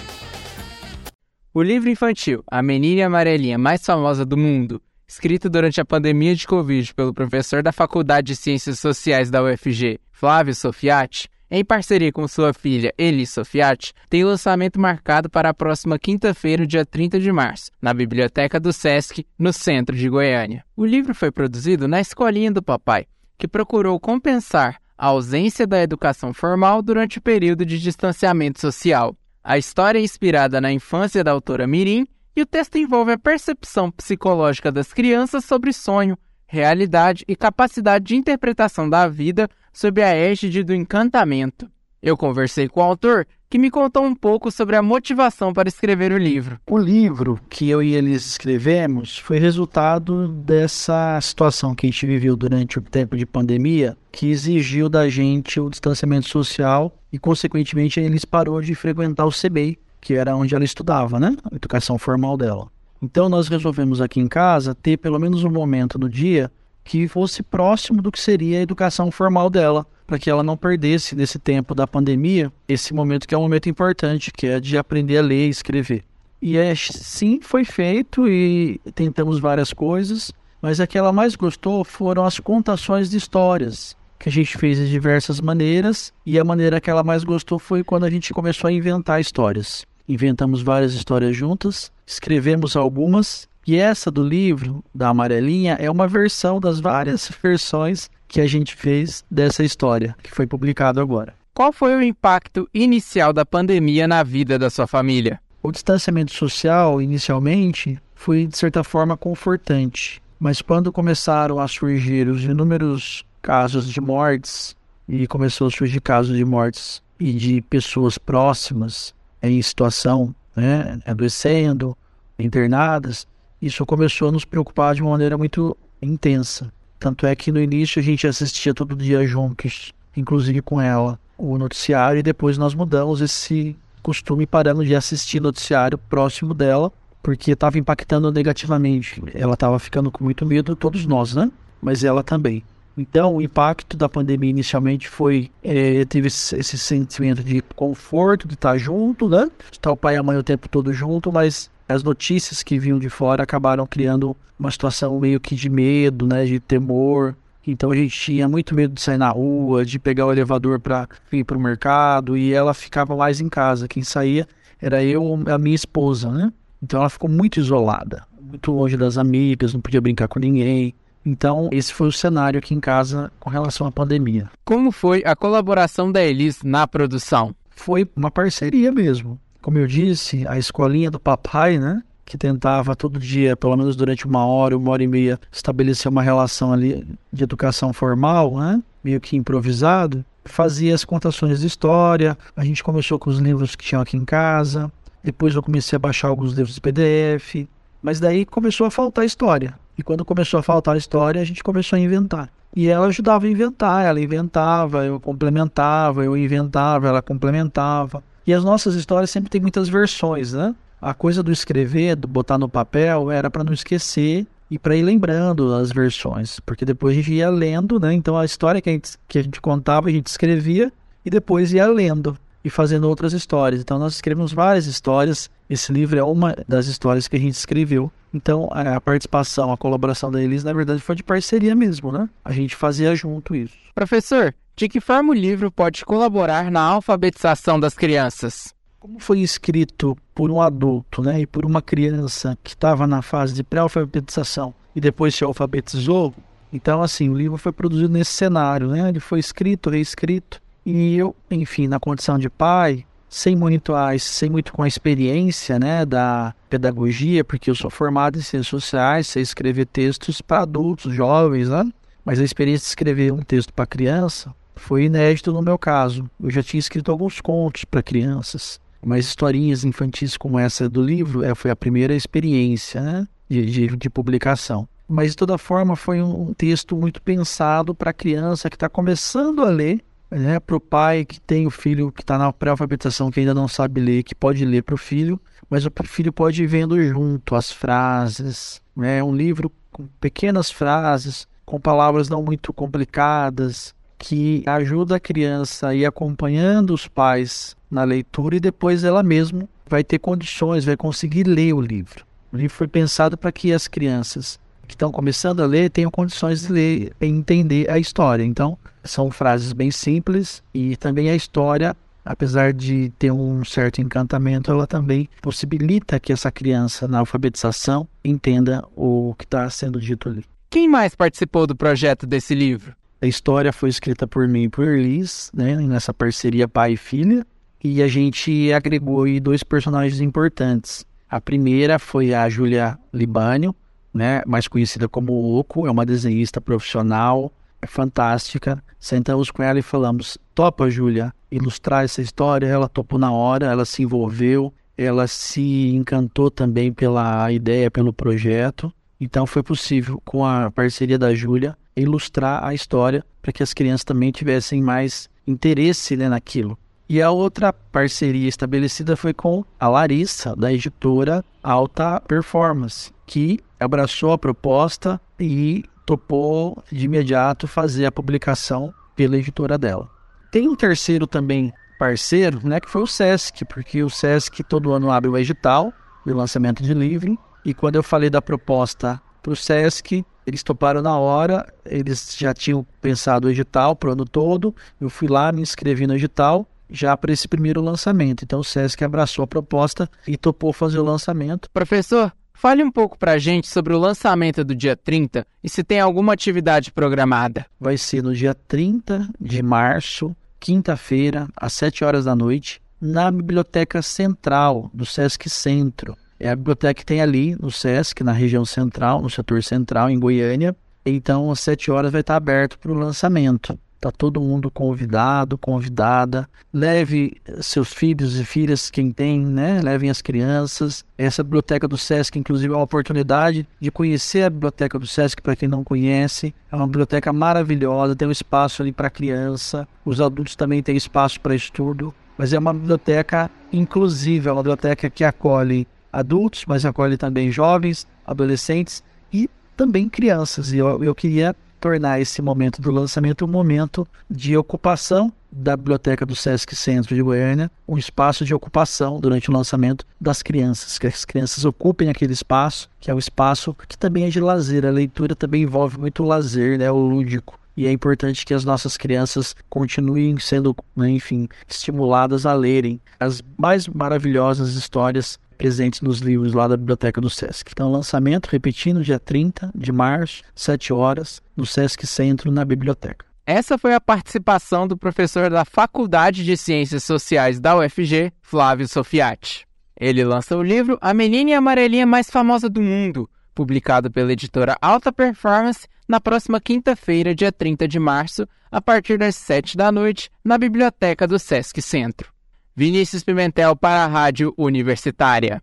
O 1.57 1.63
livro 1.63 1.89
infantil 1.89 2.43
A 2.51 2.61
Menina 2.61 3.05
Amarelinha 3.05 3.57
Mais 3.57 3.81
Famosa 3.81 4.25
do 4.25 4.35
Mundo, 4.35 4.81
escrito 5.07 5.49
durante 5.49 5.79
a 5.79 5.85
pandemia 5.85 6.35
de 6.35 6.45
Covid 6.45 6.93
pelo 6.93 7.13
professor 7.13 7.63
da 7.63 7.71
Faculdade 7.71 8.27
de 8.27 8.35
Ciências 8.35 8.77
Sociais 8.77 9.31
da 9.31 9.41
UFG, 9.41 9.97
Flávio 10.11 10.53
Sofiati, 10.53 11.29
em 11.49 11.63
parceria 11.63 12.11
com 12.11 12.27
sua 12.27 12.53
filha 12.53 12.93
Eli 12.97 13.25
Sofiati, 13.25 13.93
tem 14.09 14.25
lançamento 14.25 14.77
marcado 14.77 15.29
para 15.29 15.47
a 15.47 15.53
próxima 15.53 15.97
quinta-feira, 15.97 16.67
dia 16.67 16.85
30 16.85 17.21
de 17.21 17.31
março, 17.31 17.71
na 17.81 17.93
Biblioteca 17.93 18.59
do 18.59 18.73
Sesc, 18.73 19.25
no 19.39 19.53
centro 19.53 19.95
de 19.95 20.09
Goiânia. 20.09 20.61
O 20.75 20.85
livro 20.85 21.15
foi 21.15 21.31
produzido 21.31 21.87
na 21.87 22.01
Escolinha 22.01 22.51
do 22.51 22.61
Papai, 22.61 23.05
que 23.37 23.47
procurou 23.47 23.97
compensar 23.97 24.81
a 24.97 25.05
ausência 25.05 25.65
da 25.65 25.81
educação 25.81 26.33
formal 26.33 26.81
durante 26.81 27.17
o 27.17 27.21
período 27.21 27.65
de 27.65 27.79
distanciamento 27.79 28.59
social. 28.59 29.15
A 29.47 29.59
história 29.59 29.99
é 29.99 30.01
inspirada 30.01 30.59
na 30.59 30.71
infância 30.71 31.23
da 31.23 31.29
autora 31.29 31.67
Mirim 31.67 32.07
e 32.35 32.41
o 32.41 32.47
texto 32.47 32.79
envolve 32.79 33.11
a 33.11 33.17
percepção 33.17 33.91
psicológica 33.91 34.71
das 34.71 34.91
crianças 34.91 35.45
sobre 35.45 35.71
sonho, 35.71 36.17
realidade 36.47 37.23
e 37.27 37.35
capacidade 37.35 38.05
de 38.05 38.15
interpretação 38.15 38.89
da 38.89 39.07
vida 39.07 39.47
sob 39.71 40.01
a 40.01 40.07
égide 40.07 40.63
do 40.63 40.73
encantamento. 40.73 41.69
Eu 42.05 42.15
conversei 42.15 42.69
com 42.69 42.81
o 42.81 42.83
autor, 42.83 43.25
que 43.49 43.57
me 43.57 43.71
contou 43.71 44.03
um 44.03 44.13
pouco 44.13 44.51
sobre 44.51 44.75
a 44.75 44.81
motivação 44.83 45.51
para 45.51 45.67
escrever 45.67 46.11
o 46.11 46.19
livro. 46.19 46.59
O 46.69 46.77
livro 46.77 47.39
que 47.49 47.67
eu 47.67 47.81
e 47.81 47.95
eles 47.95 48.27
escrevemos 48.27 49.17
foi 49.17 49.39
resultado 49.39 50.27
dessa 50.27 51.19
situação 51.19 51.73
que 51.73 51.87
a 51.87 51.89
gente 51.89 52.05
viveu 52.05 52.35
durante 52.35 52.77
o 52.77 52.81
tempo 52.83 53.17
de 53.17 53.25
pandemia, 53.25 53.97
que 54.11 54.29
exigiu 54.29 54.87
da 54.87 55.09
gente 55.09 55.59
o 55.59 55.67
distanciamento 55.67 56.29
social 56.29 56.95
e, 57.11 57.17
consequentemente, 57.17 57.99
eles 57.99 58.23
parou 58.23 58.61
de 58.61 58.75
frequentar 58.75 59.25
o 59.25 59.31
CBEI, 59.31 59.79
que 59.99 60.13
era 60.13 60.35
onde 60.35 60.53
ela 60.53 60.63
estudava, 60.63 61.19
né? 61.19 61.35
A 61.51 61.55
educação 61.55 61.97
formal 61.97 62.37
dela. 62.37 62.67
Então, 63.01 63.27
nós 63.27 63.47
resolvemos 63.47 63.99
aqui 63.99 64.19
em 64.19 64.27
casa 64.27 64.75
ter 64.75 64.97
pelo 64.97 65.17
menos 65.17 65.43
um 65.43 65.49
momento 65.49 65.97
no 65.97 66.07
dia 66.07 66.51
que 66.85 67.07
fosse 67.07 67.41
próximo 67.41 68.01
do 68.01 68.11
que 68.11 68.21
seria 68.21 68.59
a 68.59 68.61
educação 68.61 69.11
formal 69.11 69.49
dela, 69.49 69.85
para 70.05 70.19
que 70.19 70.29
ela 70.29 70.43
não 70.43 70.55
perdesse 70.55 71.15
nesse 71.15 71.39
tempo 71.39 71.73
da 71.73 71.87
pandemia 71.87 72.53
esse 72.69 72.93
momento 72.93 73.27
que 73.27 73.33
é 73.33 73.37
um 73.37 73.41
momento 73.41 73.67
importante, 73.67 74.31
que 74.31 74.45
é 74.45 74.59
de 74.59 74.77
aprender 74.77 75.17
a 75.17 75.21
ler 75.21 75.47
e 75.47 75.49
escrever. 75.49 76.05
E 76.39 76.57
é, 76.57 76.73
sim, 76.75 77.39
foi 77.41 77.65
feito 77.65 78.27
e 78.27 78.79
tentamos 78.93 79.39
várias 79.39 79.73
coisas, 79.73 80.31
mas 80.61 80.79
a 80.79 80.85
que 80.85 80.97
ela 80.97 81.11
mais 81.11 81.35
gostou 81.35 81.83
foram 81.83 82.23
as 82.23 82.39
contações 82.39 83.09
de 83.09 83.17
histórias, 83.17 83.97
que 84.19 84.29
a 84.29 84.31
gente 84.31 84.55
fez 84.55 84.77
de 84.77 84.87
diversas 84.87 85.41
maneiras, 85.41 86.13
e 86.23 86.37
a 86.37 86.43
maneira 86.43 86.79
que 86.79 86.89
ela 86.89 87.03
mais 87.03 87.23
gostou 87.23 87.57
foi 87.57 87.83
quando 87.83 88.03
a 88.03 88.09
gente 88.11 88.31
começou 88.31 88.67
a 88.67 88.71
inventar 88.71 89.19
histórias. 89.19 89.87
Inventamos 90.07 90.61
várias 90.61 90.93
histórias 90.93 91.35
juntas, 91.35 91.91
escrevemos 92.05 92.75
algumas, 92.75 93.49
e 93.65 93.75
essa 93.75 94.11
do 94.11 94.23
livro, 94.23 94.83
da 94.93 95.09
Amarelinha, 95.09 95.77
é 95.79 95.89
uma 95.89 96.07
versão 96.07 96.59
das 96.59 96.79
várias 96.79 97.29
versões 97.41 98.09
que 98.27 98.41
a 98.41 98.47
gente 98.47 98.75
fez 98.75 99.23
dessa 99.29 99.63
história, 99.63 100.15
que 100.21 100.31
foi 100.31 100.45
publicado 100.45 100.99
agora. 100.99 101.33
Qual 101.53 101.71
foi 101.71 101.95
o 101.95 102.03
impacto 102.03 102.69
inicial 102.73 103.31
da 103.31 103.45
pandemia 103.45 104.07
na 104.07 104.23
vida 104.23 104.59
da 104.59 104.69
sua 104.69 104.87
família? 104.87 105.39
O 105.63 105.71
distanciamento 105.71 106.33
social, 106.33 107.01
inicialmente, 107.01 107.99
foi 108.13 108.45
de 108.45 108.57
certa 108.57 108.83
forma 108.83 109.15
confortante, 109.15 110.21
mas 110.39 110.61
quando 110.61 110.91
começaram 110.91 111.59
a 111.59 111.67
surgir 111.67 112.27
os 112.27 112.43
inúmeros 112.43 113.25
casos 113.41 113.89
de 113.89 114.01
mortes, 114.01 114.75
e 115.07 115.27
começou 115.27 115.67
a 115.67 115.71
surgir 115.71 116.01
casos 116.01 116.35
de 116.35 116.43
mortes 116.43 117.01
e 117.19 117.31
de 117.33 117.61
pessoas 117.61 118.17
próximas 118.17 119.13
em 119.41 119.61
situação, 119.61 120.33
né, 120.55 120.99
adoecendo, 121.05 121.95
internadas, 122.39 123.27
isso 123.61 123.85
começou 123.85 124.29
a 124.29 124.31
nos 124.31 124.45
preocupar 124.45 124.95
de 124.95 125.01
uma 125.01 125.11
maneira 125.11 125.37
muito 125.37 125.75
intensa. 126.01 126.71
Tanto 126.99 127.25
é 127.25 127.35
que 127.35 127.51
no 127.51 127.59
início 127.59 127.99
a 127.99 128.03
gente 128.03 128.27
assistia 128.27 128.73
todo 128.73 128.95
dia 128.95 129.25
juntos, 129.25 129.93
inclusive 130.15 130.61
com 130.61 130.79
ela, 130.81 131.19
o 131.37 131.57
noticiário, 131.57 132.19
e 132.19 132.23
depois 132.23 132.57
nós 132.57 132.73
mudamos 132.73 133.21
esse 133.21 133.75
costume 134.01 134.45
parando 134.45 134.85
de 134.85 134.95
assistir 134.95 135.41
noticiário 135.41 135.97
próximo 135.97 136.53
dela, 136.53 136.91
porque 137.21 137.51
estava 137.51 137.77
impactando 137.79 138.31
negativamente. 138.31 139.21
Ela 139.33 139.55
estava 139.55 139.79
ficando 139.79 140.11
com 140.11 140.23
muito 140.23 140.45
medo, 140.45 140.75
todos 140.75 141.05
nós, 141.05 141.35
né? 141.35 141.51
Mas 141.81 142.03
ela 142.03 142.23
também. 142.23 142.63
Então, 142.97 143.35
o 143.35 143.41
impacto 143.41 143.97
da 143.97 144.07
pandemia 144.07 144.49
inicialmente 144.49 145.09
foi 145.09 145.51
é, 145.61 146.05
teve 146.05 146.27
esse, 146.27 146.77
sentimento 146.77 147.43
de 147.43 147.61
conforto, 147.75 148.47
de 148.47 148.53
estar 148.53 148.77
junto, 148.77 149.27
né? 149.27 149.49
Estar 149.71 149.91
o 149.91 149.97
pai 149.97 150.15
e 150.15 150.17
a 150.17 150.23
mãe 150.23 150.37
o 150.37 150.43
tempo 150.43 150.69
todo 150.69 150.93
junto, 150.93 151.31
mas 151.31 151.69
as 151.87 152.03
notícias 152.03 152.63
que 152.63 152.79
vinham 152.79 152.99
de 152.99 153.09
fora 153.09 153.43
acabaram 153.43 153.85
criando 153.85 154.35
uma 154.59 154.71
situação 154.71 155.19
meio 155.19 155.39
que 155.39 155.55
de 155.55 155.69
medo, 155.69 156.25
né? 156.25 156.45
De 156.45 156.59
temor. 156.59 157.35
Então 157.67 157.91
a 157.91 157.95
gente 157.95 158.17
tinha 158.19 158.47
muito 158.47 158.75
medo 158.75 158.93
de 158.93 159.01
sair 159.01 159.17
na 159.17 159.29
rua, 159.29 159.85
de 159.85 159.97
pegar 159.97 160.25
o 160.27 160.31
elevador 160.31 160.79
para 160.79 161.07
ir 161.31 161.43
para 161.43 161.57
o 161.57 161.61
mercado 161.61 162.37
e 162.37 162.53
ela 162.53 162.73
ficava 162.73 163.15
mais 163.15 163.41
em 163.41 163.49
casa. 163.49 163.87
Quem 163.87 164.03
saía 164.03 164.47
era 164.79 165.03
eu, 165.03 165.39
a 165.47 165.57
minha 165.57 165.75
esposa, 165.75 166.29
né? 166.29 166.53
Então 166.81 166.99
ela 166.99 167.09
ficou 167.09 167.29
muito 167.29 167.59
isolada, 167.59 168.23
muito 168.39 168.71
longe 168.71 168.95
das 168.95 169.17
amigas, 169.17 169.73
não 169.73 169.81
podia 169.81 170.01
brincar 170.01 170.27
com 170.27 170.39
ninguém. 170.39 170.93
Então, 171.25 171.69
esse 171.71 171.91
foi 171.91 172.07
o 172.07 172.11
cenário 172.11 172.59
aqui 172.59 172.75
em 172.75 172.79
casa 172.79 173.31
com 173.39 173.49
relação 173.49 173.87
à 173.87 173.91
pandemia. 173.91 174.47
Como 174.63 174.91
foi 174.91 175.23
a 175.25 175.35
colaboração 175.35 176.11
da 176.11 176.23
Elis 176.23 176.61
na 176.61 176.87
produção? 176.87 177.55
Foi 177.71 178.07
uma 178.15 178.29
parceria 178.29 178.91
mesmo. 178.91 179.39
Como 179.65 179.79
eu 179.79 179.87
disse, 179.87 180.45
a 180.47 180.59
escolinha 180.59 181.09
do 181.09 181.19
papai, 181.19 181.79
né? 181.79 182.03
Que 182.23 182.37
tentava 182.37 182.95
todo 182.95 183.17
dia, 183.17 183.57
pelo 183.57 183.75
menos 183.75 183.95
durante 183.95 184.23
uma 184.27 184.45
hora, 184.45 184.77
uma 184.77 184.91
hora 184.91 185.01
e 185.01 185.07
meia, 185.07 185.39
estabelecer 185.51 186.07
uma 186.07 186.21
relação 186.21 186.71
ali 186.71 187.03
de 187.33 187.43
educação 187.43 187.91
formal, 187.91 188.59
né? 188.59 188.79
Meio 189.03 189.19
que 189.19 189.35
improvisado. 189.35 190.23
Fazia 190.43 190.93
as 190.93 191.03
contações 191.03 191.61
de 191.61 191.65
história. 191.65 192.37
A 192.55 192.63
gente 192.63 192.83
começou 192.83 193.17
com 193.17 193.27
os 193.31 193.39
livros 193.39 193.75
que 193.75 193.83
tinham 193.83 194.03
aqui 194.03 194.15
em 194.15 194.23
casa. 194.23 194.91
Depois 195.23 195.55
eu 195.55 195.63
comecei 195.63 195.95
a 195.95 195.99
baixar 195.99 196.27
alguns 196.27 196.53
livros 196.53 196.75
de 196.75 196.81
PDF. 196.81 197.67
Mas 198.03 198.19
daí 198.19 198.45
começou 198.45 198.85
a 198.85 198.91
faltar 198.91 199.25
história. 199.25 199.73
E 199.97 200.03
quando 200.03 200.23
começou 200.23 200.59
a 200.59 200.63
faltar 200.63 200.95
história, 200.95 201.41
a 201.41 201.45
gente 201.45 201.63
começou 201.63 201.97
a 201.97 201.99
inventar. 201.99 202.51
E 202.75 202.87
ela 202.87 203.07
ajudava 203.07 203.47
a 203.47 203.49
inventar, 203.49 204.05
ela 204.05 204.21
inventava, 204.21 205.05
eu 205.05 205.19
complementava, 205.19 206.23
eu 206.23 206.37
inventava, 206.37 207.07
ela 207.07 207.23
complementava. 207.23 208.21
E 208.45 208.53
as 208.53 208.63
nossas 208.63 208.95
histórias 208.95 209.29
sempre 209.29 209.49
têm 209.49 209.61
muitas 209.61 209.89
versões, 209.89 210.53
né? 210.53 210.75
A 211.01 211.13
coisa 211.13 211.43
do 211.43 211.51
escrever, 211.51 212.15
do 212.15 212.27
botar 212.27 212.57
no 212.57 212.69
papel, 212.69 213.31
era 213.31 213.49
para 213.49 213.63
não 213.63 213.73
esquecer 213.73 214.45
e 214.69 214.79
para 214.79 214.95
ir 214.95 215.03
lembrando 215.03 215.73
as 215.73 215.91
versões, 215.91 216.59
porque 216.59 216.85
depois 216.85 217.13
a 217.13 217.21
gente 217.21 217.33
ia 217.33 217.49
lendo, 217.49 217.99
né? 217.99 218.13
Então 218.13 218.37
a 218.37 218.45
história 218.45 218.81
que 218.81 218.89
a 218.89 218.93
gente, 218.93 219.11
que 219.27 219.37
a 219.37 219.43
gente 219.43 219.61
contava, 219.61 220.09
a 220.09 220.11
gente 220.11 220.27
escrevia 220.27 220.91
e 221.23 221.29
depois 221.29 221.73
ia 221.73 221.87
lendo 221.87 222.37
e 222.63 222.69
fazendo 222.69 223.07
outras 223.07 223.33
histórias. 223.33 223.81
Então 223.81 223.99
nós 223.99 224.15
escrevemos 224.15 224.51
várias 224.51 224.87
histórias. 224.87 225.49
Esse 225.69 225.91
livro 225.91 226.17
é 226.17 226.23
uma 226.23 226.55
das 226.67 226.87
histórias 226.87 227.27
que 227.27 227.35
a 227.35 227.39
gente 227.39 227.53
escreveu. 227.53 228.11
Então 228.33 228.67
a 228.71 228.99
participação, 228.99 229.71
a 229.71 229.77
colaboração 229.77 230.31
da 230.31 230.41
Elis, 230.41 230.63
na 230.63 230.73
verdade, 230.73 231.01
foi 231.01 231.15
de 231.15 231.23
parceria 231.23 231.75
mesmo, 231.75 232.11
né? 232.11 232.27
A 232.43 232.51
gente 232.51 232.75
fazia 232.75 233.15
junto 233.15 233.55
isso. 233.55 233.75
Professor, 233.93 234.53
de 234.75 234.89
que 234.89 234.99
forma 234.99 235.31
o 235.31 235.33
livro 235.33 235.71
pode 235.71 236.03
colaborar 236.03 236.69
na 236.69 236.81
alfabetização 236.81 237.79
das 237.79 237.93
crianças? 237.93 238.73
Como 238.99 239.19
foi 239.19 239.39
escrito 239.39 240.17
por 240.33 240.51
um 240.51 240.61
adulto 240.61 241.21
né, 241.21 241.39
e 241.39 241.47
por 241.47 241.65
uma 241.65 241.81
criança 241.81 242.57
que 242.61 242.71
estava 242.71 243.07
na 243.07 243.21
fase 243.21 243.53
de 243.53 243.63
pré-alfabetização 243.63 244.73
e 244.93 244.99
depois 244.99 245.33
se 245.33 245.45
alfabetizou, 245.45 246.33
então, 246.73 247.01
assim, 247.01 247.29
o 247.29 247.37
livro 247.37 247.57
foi 247.57 247.71
produzido 247.71 248.11
nesse 248.11 248.33
cenário, 248.33 248.89
né? 248.89 249.07
Ele 249.07 249.21
foi 249.21 249.39
escrito, 249.39 249.89
reescrito. 249.89 250.61
E 250.85 251.15
eu, 251.15 251.33
enfim, 251.49 251.87
na 251.87 252.01
condição 252.01 252.37
de 252.37 252.49
pai, 252.49 253.05
sem 253.29 253.55
muito, 253.55 253.95
a, 253.95 254.17
sem 254.19 254.49
muito 254.49 254.73
com 254.73 254.83
a 254.83 254.87
experiência 254.87 255.79
né, 255.79 256.05
da 256.05 256.53
pedagogia, 256.69 257.45
porque 257.45 257.69
eu 257.69 257.75
sou 257.75 257.89
formado 257.89 258.37
em 258.37 258.41
ciências 258.41 258.67
sociais, 258.67 259.27
sei 259.27 259.41
escrever 259.41 259.85
textos 259.85 260.41
para 260.41 260.63
adultos, 260.63 261.13
jovens, 261.13 261.69
né? 261.69 261.89
Mas 262.25 262.41
a 262.41 262.43
experiência 262.43 262.83
de 262.83 262.89
escrever 262.89 263.31
um 263.31 263.41
texto 263.41 263.71
para 263.71 263.85
criança 263.85 264.53
foi 264.75 265.05
inédito 265.05 265.51
no 265.51 265.61
meu 265.61 265.77
caso. 265.77 266.29
Eu 266.41 266.49
já 266.49 266.63
tinha 266.63 266.79
escrito 266.79 267.11
alguns 267.11 267.41
contos 267.41 267.85
para 267.85 268.03
crianças, 268.03 268.79
mas 269.03 269.25
historinhas 269.25 269.83
infantis 269.83 270.37
como 270.37 270.59
essa 270.59 270.89
do 270.89 271.01
livro 271.01 271.43
é, 271.43 271.53
foi 271.53 271.71
a 271.71 271.75
primeira 271.75 272.15
experiência 272.15 273.01
né, 273.01 273.27
de, 273.49 273.65
de, 273.65 273.97
de 273.97 274.09
publicação. 274.09 274.87
Mas 275.07 275.31
de 275.31 275.37
toda 275.37 275.57
forma 275.57 275.95
foi 275.95 276.21
um 276.21 276.53
texto 276.53 276.95
muito 276.95 277.21
pensado 277.21 277.93
para 277.93 278.09
a 278.09 278.13
criança 278.13 278.69
que 278.69 278.75
está 278.75 278.89
começando 278.89 279.61
a 279.61 279.69
ler, 279.69 280.03
né, 280.31 280.59
para 280.59 280.75
o 280.75 280.79
pai 280.79 281.23
que 281.23 281.39
tem 281.39 281.67
o 281.67 281.71
filho 281.71 282.11
que 282.11 282.21
está 282.21 282.37
na 282.37 282.51
pré-alfabetização 282.51 283.29
que 283.29 283.39
ainda 283.39 283.53
não 283.53 283.67
sabe 283.67 284.01
ler, 284.01 284.23
que 284.23 284.33
pode 284.33 284.65
ler 284.65 284.81
para 284.81 284.95
o 284.95 284.97
filho, 284.97 285.39
mas 285.69 285.85
o 285.85 285.91
filho 286.03 286.33
pode 286.33 286.63
ir 286.63 286.67
vendo 286.67 287.01
junto 287.03 287.55
as 287.55 287.71
frases. 287.71 288.81
É 288.97 289.01
né, 289.01 289.23
um 289.23 289.35
livro 289.35 289.71
com 289.91 290.07
pequenas 290.19 290.69
frases, 290.69 291.47
com 291.65 291.79
palavras 291.79 292.29
não 292.29 292.43
muito 292.43 292.73
complicadas, 292.73 293.94
que 294.17 294.63
ajuda 294.65 295.15
a 295.15 295.19
criança 295.19 295.89
a 295.89 295.95
ir 295.95 296.05
acompanhando 296.05 296.93
os 296.93 297.07
pais 297.07 297.75
na 297.89 298.03
leitura 298.03 298.55
e 298.55 298.59
depois 298.59 299.03
ela 299.03 299.23
mesma 299.23 299.67
vai 299.87 300.03
ter 300.03 300.19
condições, 300.19 300.85
vai 300.85 300.97
conseguir 300.97 301.43
ler 301.43 301.73
o 301.73 301.81
livro. 301.81 302.25
O 302.51 302.57
livro 302.57 302.75
foi 302.75 302.87
pensado 302.87 303.37
para 303.37 303.51
que 303.51 303.73
as 303.73 303.87
crianças 303.87 304.59
que 304.87 304.93
estão 304.93 305.11
começando 305.11 305.61
a 305.61 305.65
ler 305.65 305.89
tenham 305.89 306.11
condições 306.11 306.61
de 306.61 306.71
ler 306.71 307.13
e 307.19 307.25
entender 307.25 307.89
a 307.89 307.97
história. 307.99 308.43
Então, 308.43 308.77
são 309.03 309.31
frases 309.31 309.73
bem 309.73 309.91
simples 309.91 310.63
e 310.73 310.95
também 310.95 311.29
a 311.29 311.35
história, 311.35 311.95
apesar 312.23 312.73
de 312.73 313.11
ter 313.17 313.31
um 313.31 313.63
certo 313.65 314.01
encantamento, 314.01 314.71
ela 314.71 314.87
também 314.87 315.29
possibilita 315.41 316.19
que 316.19 316.31
essa 316.31 316.51
criança 316.51 317.07
na 317.07 317.19
alfabetização 317.19 318.07
entenda 318.23 318.83
o 318.95 319.35
que 319.37 319.45
está 319.45 319.69
sendo 319.69 319.99
dito 319.99 320.29
ali. 320.29 320.45
Quem 320.69 320.87
mais 320.87 321.15
participou 321.15 321.65
do 321.67 321.75
projeto 321.75 322.25
desse 322.25 322.53
livro? 322.53 322.95
A 323.25 323.27
história 323.27 323.73
foi 323.73 323.89
escrita 323.89 324.27
por 324.27 324.47
mim 324.47 324.65
e 324.65 324.69
por 324.69 324.85
Liz, 324.85 325.49
né, 325.51 325.75
nessa 325.77 326.13
parceria 326.13 326.67
pai 326.67 326.93
e 326.93 326.97
filha, 326.97 327.43
e 327.83 328.03
a 328.03 328.07
gente 328.07 328.71
agregou 328.71 329.23
aí 329.23 329.39
dois 329.39 329.63
personagens 329.63 330.21
importantes. 330.21 331.03
A 331.27 331.41
primeira 331.41 331.97
foi 331.97 332.35
a 332.35 332.47
Júlia 332.47 332.99
Libânio, 333.11 333.75
né, 334.13 334.43
mais 334.45 334.67
conhecida 334.67 335.09
como 335.09 335.57
Oco, 335.57 335.87
é 335.87 335.91
uma 335.91 336.05
desenhista 336.05 336.61
profissional, 336.61 337.51
é 337.81 337.87
fantástica. 337.87 338.77
Sentamos 338.99 339.49
com 339.49 339.63
ela 339.63 339.79
e 339.79 339.81
falamos: 339.81 340.37
topa, 340.53 340.87
Júlia, 340.87 341.33
ilustrar 341.49 342.03
essa 342.03 342.21
história? 342.21 342.67
Ela 342.67 342.87
topou 342.87 343.17
na 343.17 343.31
hora, 343.31 343.65
ela 343.65 343.85
se 343.85 344.03
envolveu, 344.03 344.71
ela 344.95 345.25
se 345.25 345.95
encantou 345.95 346.51
também 346.51 346.93
pela 346.93 347.51
ideia, 347.51 347.89
pelo 347.89 348.13
projeto. 348.13 348.93
Então 349.19 349.47
foi 349.47 349.63
possível, 349.63 350.21
com 350.23 350.45
a 350.45 350.69
parceria 350.69 351.17
da 351.17 351.33
Júlia, 351.33 351.75
ilustrar 351.95 352.63
a 352.63 352.73
história 352.73 353.23
para 353.41 353.51
que 353.51 353.63
as 353.63 353.73
crianças 353.73 354.03
também 354.03 354.31
tivessem 354.31 354.81
mais 354.81 355.29
interesse 355.47 356.17
né, 356.17 356.27
naquilo. 356.27 356.77
E 357.07 357.21
a 357.21 357.29
outra 357.29 357.71
parceria 357.71 358.49
estabelecida 358.49 359.15
foi 359.15 359.33
com 359.33 359.63
a 359.79 359.87
Larissa, 359.87 360.55
da 360.55 360.73
editora 360.73 361.45
Alta 361.61 362.19
Performance, 362.21 363.13
que 363.27 363.59
abraçou 363.79 364.31
a 364.31 364.37
proposta 364.37 365.21
e 365.39 365.83
topou 366.05 366.83
de 366.91 367.05
imediato 367.05 367.67
fazer 367.67 368.07
a 368.07 368.11
publicação 368.11 368.91
pela 369.15 369.37
editora 369.37 369.77
dela. 369.77 370.09
Tem 370.51 370.67
um 370.67 370.75
terceiro 370.75 371.27
também 371.27 371.71
parceiro, 371.99 372.59
né, 372.67 372.79
que 372.79 372.89
foi 372.89 373.03
o 373.03 373.07
SESC, 373.07 373.65
porque 373.65 374.03
o 374.03 374.09
SESC 374.09 374.63
todo 374.63 374.91
ano 374.91 375.11
abre 375.11 375.29
o 375.29 375.37
edital 375.37 375.93
de 376.25 376.33
lançamento 376.33 376.81
de 376.81 376.93
livro, 376.93 377.37
e 377.63 377.73
quando 377.73 377.95
eu 377.95 378.03
falei 378.03 378.29
da 378.29 378.41
proposta 378.41 379.21
para 379.41 379.53
o 379.53 379.55
SESC, 379.55 380.25
eles 380.45 380.63
toparam 380.63 381.01
na 381.01 381.17
hora, 381.17 381.65
eles 381.85 382.35
já 382.37 382.53
tinham 382.53 382.85
pensado 383.01 383.47
o 383.47 383.51
edital 383.51 383.95
para 383.95 384.09
o 384.09 384.13
ano 384.13 384.25
todo, 384.25 384.75
eu 384.99 385.09
fui 385.09 385.27
lá, 385.27 385.51
me 385.51 385.61
inscrevi 385.61 386.05
no 386.05 386.15
edital, 386.15 386.67
já 386.89 387.15
para 387.17 387.33
esse 387.33 387.47
primeiro 387.47 387.81
lançamento. 387.81 388.43
Então 388.43 388.59
o 388.59 388.63
SESC 388.63 389.03
abraçou 389.03 389.43
a 389.43 389.47
proposta 389.47 390.09
e 390.27 390.37
topou 390.37 390.71
fazer 390.71 390.99
o 390.99 391.03
lançamento. 391.03 391.69
Professor, 391.71 392.31
fale 392.53 392.83
um 392.83 392.91
pouco 392.91 393.17
para 393.17 393.33
a 393.33 393.37
gente 393.37 393.67
sobre 393.67 393.93
o 393.93 393.99
lançamento 393.99 394.63
do 394.63 394.75
dia 394.75 394.95
30 394.95 395.45
e 395.63 395.69
se 395.69 395.83
tem 395.83 395.99
alguma 395.99 396.33
atividade 396.33 396.91
programada. 396.91 397.65
Vai 397.79 397.97
ser 397.97 398.23
no 398.23 398.33
dia 398.33 398.53
30 398.53 399.29
de 399.39 399.63
março, 399.63 400.35
quinta-feira, 400.59 401.47
às 401.55 401.73
7 401.73 402.03
horas 402.03 402.25
da 402.25 402.35
noite, 402.35 402.81
na 403.01 403.29
Biblioteca 403.29 404.01
Central 404.01 404.89
do 404.93 405.05
SESC 405.05 405.49
Centro. 405.49 406.15
É 406.39 406.49
a 406.49 406.55
biblioteca 406.55 406.93
que 406.93 407.05
tem 407.05 407.21
ali 407.21 407.55
no 407.59 407.71
SESC, 407.71 408.23
na 408.23 408.33
região 408.33 408.65
central, 408.65 409.21
no 409.21 409.29
setor 409.29 409.63
central, 409.63 410.09
em 410.09 410.19
Goiânia. 410.19 410.75
Então, 411.05 411.51
às 411.51 411.59
7 411.61 411.91
horas 411.91 412.11
vai 412.11 412.21
estar 412.21 412.35
aberto 412.35 412.77
para 412.79 412.91
o 412.91 412.95
lançamento. 412.95 413.77
Está 413.95 414.11
todo 414.11 414.41
mundo 414.41 414.69
convidado, 414.69 415.57
convidada. 415.57 416.47
Leve 416.73 417.37
seus 417.61 417.93
filhos 417.93 418.37
e 418.37 418.43
filhas, 418.43 418.91
quem 418.91 419.11
tem, 419.11 419.39
né? 419.39 419.81
Levem 419.81 420.09
as 420.09 420.21
crianças. 420.21 421.05
Essa 421.17 421.41
biblioteca 421.41 421.87
do 421.87 421.97
SESC, 421.97 422.37
inclusive, 422.37 422.73
é 422.73 422.75
uma 422.77 422.83
oportunidade 422.83 423.67
de 423.79 423.89
conhecer 423.89 424.43
a 424.43 424.49
biblioteca 424.49 424.99
do 424.99 425.07
SESC 425.07 425.41
para 425.41 425.55
quem 425.55 425.69
não 425.69 425.83
conhece. 425.83 426.53
É 426.71 426.75
uma 426.75 426.85
biblioteca 426.85 427.31
maravilhosa, 427.31 428.15
tem 428.15 428.27
um 428.27 428.31
espaço 428.31 428.81
ali 428.81 428.91
para 428.91 429.09
criança. 429.09 429.87
Os 430.03 430.19
adultos 430.19 430.55
também 430.55 430.83
têm 430.83 430.97
espaço 430.97 431.39
para 431.39 431.55
estudo. 431.55 432.13
Mas 432.37 432.51
é 432.51 432.59
uma 432.59 432.73
biblioteca 432.73 433.49
inclusiva, 433.71 434.49
é 434.49 434.51
uma 434.51 434.61
biblioteca 434.61 435.09
que 435.09 435.23
acolhe 435.23 435.87
adultos, 436.15 436.63
mas 436.65 436.85
acolhe 436.85 437.17
também 437.17 437.51
jovens, 437.51 438.07
adolescentes 438.25 439.03
e 439.31 439.49
também 439.75 440.07
crianças. 440.07 440.71
E 440.71 440.77
eu, 440.77 441.03
eu 441.03 441.13
queria 441.13 441.55
tornar 441.79 442.19
esse 442.19 442.41
momento 442.41 442.81
do 442.81 442.89
lançamento 442.89 443.45
um 443.45 443.47
momento 443.47 444.07
de 444.29 444.57
ocupação 444.57 445.31
da 445.51 445.77
biblioteca 445.77 446.25
do 446.25 446.35
Sesc 446.35 446.75
Centro 446.75 447.13
de 447.13 447.21
Goiânia, 447.21 447.69
um 447.87 447.97
espaço 447.97 448.43
de 448.43 448.53
ocupação 448.53 449.19
durante 449.19 449.49
o 449.49 449.53
lançamento 449.53 450.05
das 450.19 450.41
crianças, 450.41 450.97
que 450.97 451.07
as 451.07 451.23
crianças 451.23 451.63
ocupem 451.63 452.09
aquele 452.09 452.33
espaço, 452.33 452.89
que 452.99 453.11
é 453.11 453.13
o 453.13 453.19
espaço 453.19 453.75
que 453.87 453.97
também 453.97 454.25
é 454.25 454.29
de 454.29 454.39
lazer. 454.39 454.85
A 454.85 454.89
leitura 454.89 455.35
também 455.35 455.63
envolve 455.63 455.97
muito 455.99 456.23
o 456.23 456.27
lazer, 456.27 456.79
né, 456.79 456.91
o 456.91 456.97
lúdico. 456.97 457.59
E 457.77 457.85
é 457.85 457.91
importante 457.91 458.45
que 458.45 458.53
as 458.53 458.63
nossas 458.63 458.95
crianças 458.95 459.55
continuem 459.69 460.37
sendo, 460.39 460.75
né, 460.95 461.09
enfim, 461.09 461.47
estimuladas 461.67 462.45
a 462.45 462.53
lerem 462.53 463.01
as 463.19 463.43
mais 463.57 463.87
maravilhosas 463.87 464.75
histórias 464.75 465.37
presentes 465.55 466.01
nos 466.01 466.19
livros 466.19 466.53
lá 466.53 466.67
da 466.67 466.77
biblioteca 466.77 467.19
do 467.19 467.29
SESC. 467.29 467.69
Então, 467.71 467.91
lançamento, 467.91 468.47
repetindo, 468.47 469.03
dia 469.03 469.19
30 469.19 469.71
de 469.73 469.91
março, 469.91 470.43
7 470.53 470.93
horas, 470.93 471.41
no 471.55 471.65
SESC 471.65 472.05
Centro, 472.05 472.51
na 472.51 472.63
biblioteca. 472.63 473.25
Essa 473.45 473.77
foi 473.77 473.93
a 473.93 474.01
participação 474.01 474.87
do 474.87 474.97
professor 474.97 475.49
da 475.49 475.63
Faculdade 475.63 476.43
de 476.43 476.57
Ciências 476.57 477.03
Sociais 477.03 477.59
da 477.59 477.77
UFG, 477.77 478.33
Flávio 478.41 478.87
Sofiati. 478.87 479.67
Ele 479.99 480.23
lança 480.23 480.57
o 480.57 480.63
livro 480.63 480.97
A 480.99 481.13
Menina 481.13 481.51
e 481.51 481.53
a 481.53 481.59
Amarelinha 481.59 482.05
Mais 482.05 482.29
Famosa 482.29 482.67
do 482.67 482.81
Mundo, 482.81 483.29
publicado 483.53 484.11
pela 484.11 484.33
editora 484.33 484.75
Alta 484.81 485.11
Performance 485.13 485.87
na 486.07 486.19
próxima 486.19 486.59
quinta-feira, 486.59 487.33
dia 487.33 487.51
30 487.51 487.87
de 487.87 487.99
março, 487.99 488.47
a 488.71 488.81
partir 488.81 489.17
das 489.17 489.35
7 489.35 489.77
da 489.77 489.91
noite, 489.91 490.29
na 490.43 490.57
biblioteca 490.57 491.27
do 491.27 491.39
Sesc 491.39 491.81
Centro. 491.81 492.34
Vinícius 492.75 493.23
Pimentel 493.23 493.75
para 493.75 494.03
a 494.03 494.07
Rádio 494.07 494.53
Universitária. 494.57 495.61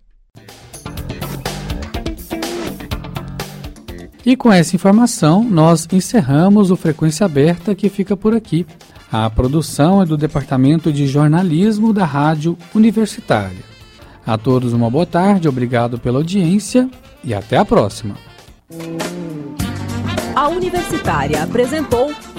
E 4.25 4.37
com 4.37 4.53
essa 4.53 4.77
informação, 4.77 5.43
nós 5.43 5.87
encerramos 5.93 6.71
o 6.71 6.77
Frequência 6.77 7.27
Aberta 7.27 7.75
que 7.75 7.89
fica 7.89 8.17
por 8.17 8.35
aqui. 8.35 8.65
A 9.11 9.29
produção 9.29 10.01
é 10.01 10.07
do 10.07 10.17
Departamento 10.17 10.93
de 10.93 11.07
Jornalismo 11.07 11.93
da 11.93 12.05
Rádio 12.05 12.57
Universitária. 12.75 13.73
A 14.25 14.39
todos 14.39 14.73
uma 14.73 14.89
boa 14.89 15.05
tarde, 15.05 15.49
obrigado 15.49 15.99
pela 15.99 16.19
audiência 16.19 16.89
e 17.25 17.35
até 17.35 17.59
a 17.59 17.65
próxima. 17.65 18.17
A 20.35 20.49
Universitária 20.49 21.43
apresentou 21.43 22.11